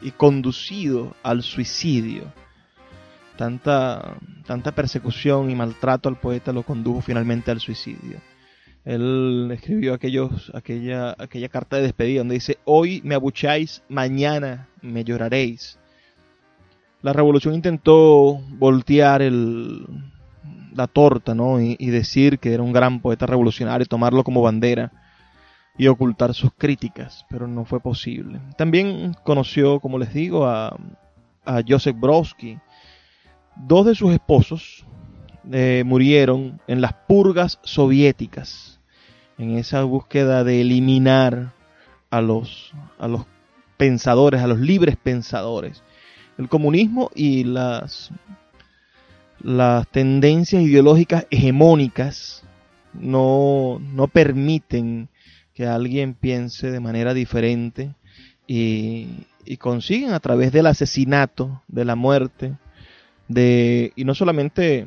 [0.00, 2.41] y conducido al suicidio.
[3.42, 8.20] Tanta, tanta persecución y maltrato al poeta lo condujo finalmente al suicidio.
[8.84, 15.02] Él escribió aquellos, aquella, aquella carta de despedida donde dice, hoy me abucháis, mañana me
[15.02, 15.78] lloraréis
[17.02, 19.86] la revolución intentó voltear el,
[20.72, 21.60] la torta, ¿no?
[21.60, 24.92] Y, decir que era un gran poeta revolucionario, tomarlo como bandera
[25.76, 28.40] y ocultar sus críticas, pero no fue posible.
[28.56, 30.76] También conoció, como les digo, a,
[31.44, 32.58] a Joseph Brodsky.
[33.56, 34.84] Dos de sus esposos
[35.50, 38.80] eh, murieron en las purgas soviéticas,
[39.38, 41.52] en esa búsqueda de eliminar
[42.10, 43.26] a los, a los
[43.76, 45.82] pensadores, a los libres pensadores.
[46.38, 48.10] El comunismo y las,
[49.40, 52.44] las tendencias ideológicas hegemónicas
[52.94, 55.08] no, no permiten
[55.54, 57.94] que alguien piense de manera diferente
[58.46, 62.54] y, y, consiguen a través del asesinato, de la muerte,
[63.32, 64.86] de, y no solamente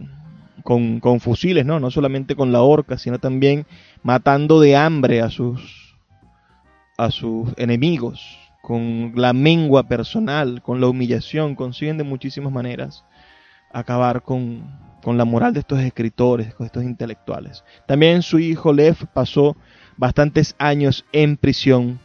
[0.63, 1.79] con, con, fusiles, ¿no?
[1.79, 3.65] no solamente con la horca, sino también
[4.03, 5.95] matando de hambre a sus,
[6.97, 13.05] a sus enemigos con la mengua personal, con la humillación, consiguen de muchísimas maneras
[13.71, 14.63] acabar con,
[15.03, 17.63] con, la moral de estos escritores, con estos intelectuales.
[17.85, 19.55] También su hijo Lev pasó
[19.97, 21.99] bastantes años en prisión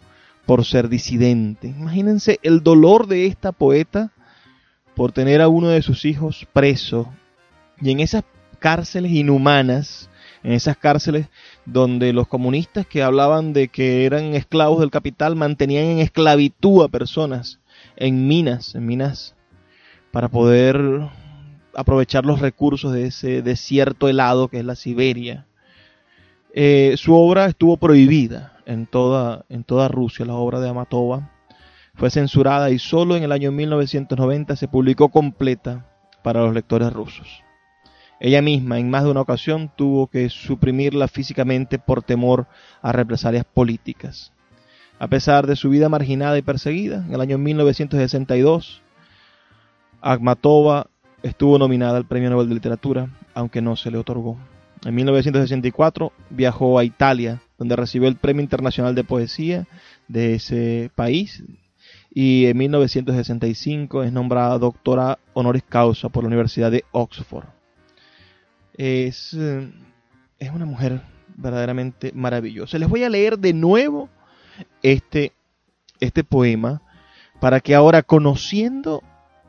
[0.44, 1.68] por ser disidente.
[1.68, 4.12] Imagínense el dolor de esta poeta
[4.94, 7.12] por tener a uno de sus hijos preso
[7.80, 8.24] y en esas
[8.58, 10.10] cárceles inhumanas,
[10.42, 11.28] en esas cárceles
[11.64, 16.88] donde los comunistas que hablaban de que eran esclavos del capital mantenían en esclavitud a
[16.88, 17.60] personas
[17.96, 19.34] en minas, en minas
[20.10, 20.80] para poder
[21.74, 25.46] aprovechar los recursos de ese desierto helado que es la Siberia.
[26.52, 31.30] Eh, su obra estuvo prohibida en toda, en toda Rusia, la obra de Amatova.
[31.94, 35.86] Fue censurada y solo en el año 1990 se publicó completa
[36.22, 37.42] para los lectores rusos.
[38.20, 42.46] Ella misma en más de una ocasión tuvo que suprimirla físicamente por temor
[42.82, 44.32] a represalias políticas.
[44.98, 48.82] A pesar de su vida marginada y perseguida, en el año 1962,
[50.02, 50.88] Akhmatova
[51.22, 54.36] estuvo nominada al Premio Nobel de Literatura, aunque no se le otorgó.
[54.84, 59.66] En 1964 viajó a Italia, donde recibió el Premio Internacional de Poesía
[60.08, 61.42] de ese país,
[62.12, 67.46] y en 1965 es nombrada doctora honoris causa por la Universidad de Oxford.
[68.74, 69.70] Es, eh,
[70.38, 71.02] es una mujer
[71.36, 72.78] verdaderamente maravillosa.
[72.78, 74.08] Les voy a leer de nuevo
[74.82, 75.32] este,
[76.00, 76.82] este poema
[77.38, 79.02] para que ahora conociendo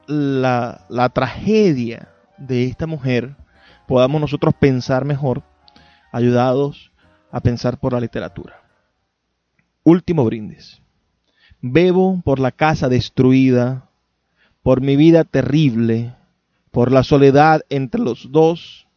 [0.07, 3.35] la, la tragedia de esta mujer
[3.87, 5.41] podamos nosotros pensar mejor,
[6.11, 6.91] ayudados
[7.31, 8.61] a pensar por la literatura.
[9.83, 10.80] Último brindis.
[11.61, 13.89] Bebo por la casa destruida,
[14.63, 16.15] por mi vida terrible,
[16.71, 18.87] por la soledad entre los dos,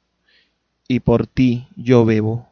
[0.89, 2.49] y por ti yo bebo.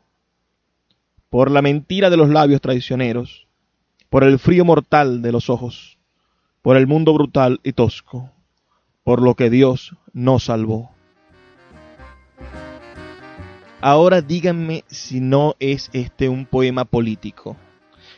[1.31, 3.47] Por la mentira de los labios traicioneros,
[4.11, 5.99] por el frío mortal de los ojos,
[6.61, 8.31] por el mundo brutal y tosco,
[9.05, 10.91] por lo que Dios nos salvó.
[13.81, 17.57] Ahora díganme si no es este un poema político.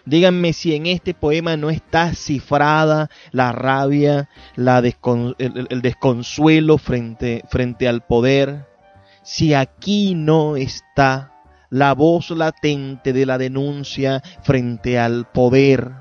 [0.07, 7.89] Díganme si en este poema no está cifrada la rabia, la el, desconsuelo frente, frente
[7.89, 8.67] al poder.
[9.23, 11.33] Si aquí no está
[11.71, 15.93] la voz latente de la denuncia frente al poder,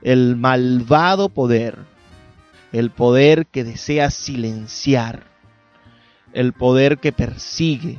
[0.00, 1.78] el malvado poder,
[2.72, 5.24] el poder que desea silenciar,
[6.32, 7.98] el poder que persigue,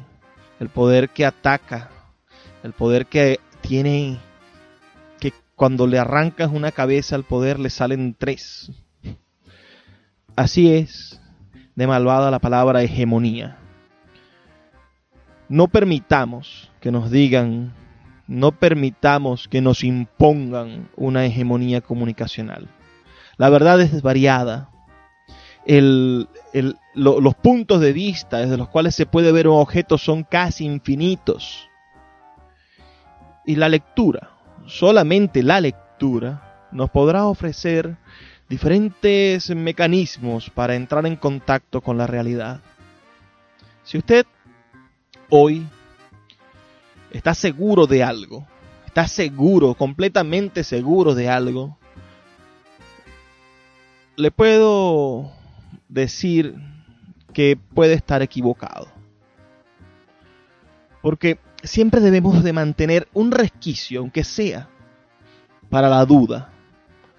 [0.61, 1.89] el poder que ataca,
[2.63, 4.19] el poder que tiene
[5.59, 8.71] cuando le arrancas una cabeza al poder le salen tres.
[10.37, 11.19] Así es
[11.75, 13.57] de malvada la palabra hegemonía.
[15.49, 17.73] No permitamos que nos digan,
[18.25, 22.69] no permitamos que nos impongan una hegemonía comunicacional.
[23.35, 24.69] La verdad es variada,
[25.65, 31.67] los puntos de vista desde los cuales se puede ver un objeto son casi infinitos.
[33.45, 34.38] Y la lectura,
[34.69, 37.97] solamente la lectura, nos podrá ofrecer
[38.47, 42.61] diferentes mecanismos para entrar en contacto con la realidad.
[43.83, 44.25] Si usted
[45.29, 45.67] hoy
[47.11, 48.47] está seguro de algo,
[48.85, 51.77] está seguro, completamente seguro de algo,
[54.15, 55.31] le puedo
[55.87, 56.55] decir
[57.33, 58.87] que puede estar equivocado.
[61.01, 64.69] Porque siempre debemos de mantener un resquicio, aunque sea
[65.69, 66.49] para la duda.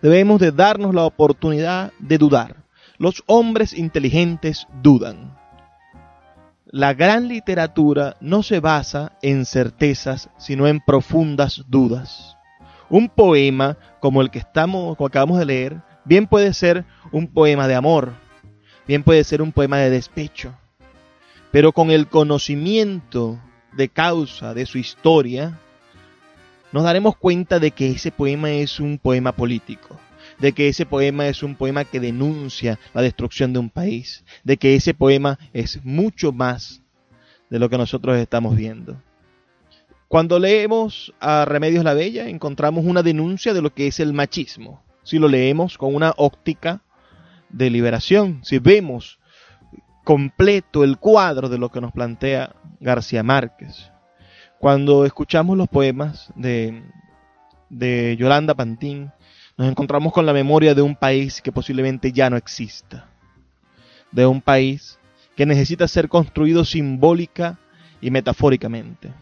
[0.02, 2.64] Debemos de darnos la oportunidad de dudar.
[2.98, 5.36] Los hombres inteligentes dudan.
[6.66, 12.36] La gran literatura no se basa en certezas, sino en profundas dudas.
[12.88, 17.68] Un poema como el que estamos, como acabamos de leer, bien puede ser un poema
[17.68, 18.14] de amor,
[18.86, 20.54] bien puede ser un poema de despecho,
[21.50, 23.38] pero con el conocimiento
[23.72, 25.58] de causa de su historia,
[26.72, 29.98] nos daremos cuenta de que ese poema es un poema político,
[30.38, 34.56] de que ese poema es un poema que denuncia la destrucción de un país, de
[34.56, 36.82] que ese poema es mucho más
[37.48, 39.00] de lo que nosotros estamos viendo.
[40.10, 44.82] Cuando leemos a Remedios la Bella encontramos una denuncia de lo que es el machismo.
[45.04, 46.82] Si lo leemos con una óptica
[47.48, 49.19] de liberación, si vemos
[50.04, 53.90] completo el cuadro de lo que nos plantea García Márquez.
[54.58, 56.82] Cuando escuchamos los poemas de,
[57.68, 59.10] de Yolanda Pantín,
[59.56, 63.08] nos encontramos con la memoria de un país que posiblemente ya no exista,
[64.10, 64.98] de un país
[65.36, 67.58] que necesita ser construido simbólica
[68.00, 69.12] y metafóricamente.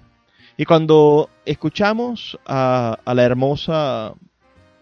[0.57, 4.15] Y cuando escuchamos a, a la hermosa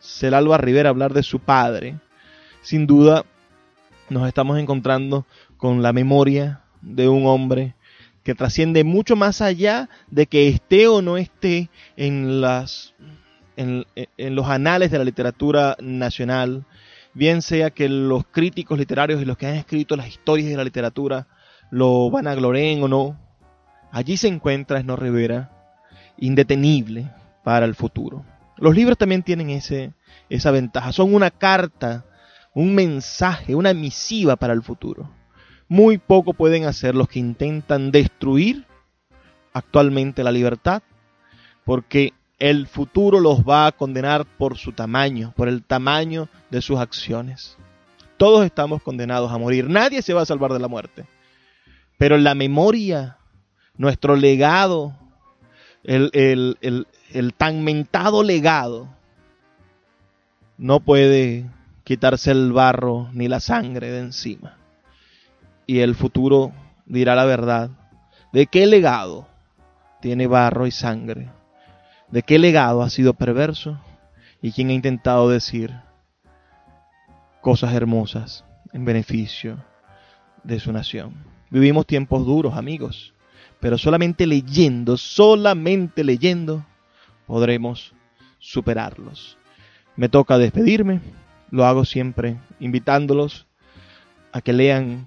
[0.01, 1.99] Celalba Rivera hablar de su padre,
[2.63, 3.25] sin duda
[4.09, 5.27] nos estamos encontrando
[5.57, 7.75] con la memoria de un hombre
[8.23, 12.95] que trasciende mucho más allá de que esté o no esté en, las,
[13.57, 13.85] en,
[14.19, 16.67] los anales de la literatura nacional,
[17.15, 20.65] bien sea que los críticos literarios y los que han escrito las historias de la
[20.65, 21.29] literatura
[21.71, 23.19] lo van a glorien o no,
[23.93, 25.53] allí se encuentra Esno Rivera,
[26.19, 27.11] indetenible
[27.45, 28.25] para el futuro.
[28.57, 29.93] Los libros también tienen ese,
[30.29, 32.05] esa ventaja, son una carta
[32.57, 35.11] un mensaje, una misiva para el futuro.
[35.69, 38.65] Muy poco pueden hacer los que intentan destruir
[39.53, 40.83] actualmente la libertad,
[41.65, 46.79] porque el futuro los va a condenar por su tamaño, por el tamaño de sus
[46.79, 47.57] acciones.
[48.17, 51.05] Todos estamos condenados a morir, nadie se va a salvar de la muerte.
[51.99, 53.17] Pero la memoria,
[53.77, 54.95] nuestro legado,
[55.83, 56.11] el,
[56.61, 58.89] el tan mentado legado,
[60.59, 61.47] no puede
[61.85, 64.57] quitarse el barro ni la sangre de encima.
[65.67, 66.53] Y el futuro
[66.87, 67.71] dirá la verdad.
[68.33, 69.27] ¿De qué legado
[70.01, 71.31] tiene barro y sangre?
[72.11, 73.81] ¿De qué legado ha sido perverso?
[74.41, 75.75] ¿Y quién ha intentado decir
[77.41, 79.65] cosas hermosas en beneficio
[80.45, 81.15] de su nación?
[81.51, 83.15] Vivimos tiempos duros, amigos,
[83.61, 86.65] pero solamente leyendo, solamente leyendo,
[87.27, 87.93] podremos
[88.39, 89.39] superarlos.
[89.97, 91.01] Me toca despedirme
[91.51, 93.47] lo hago siempre invitándolos
[94.33, 95.07] a que lean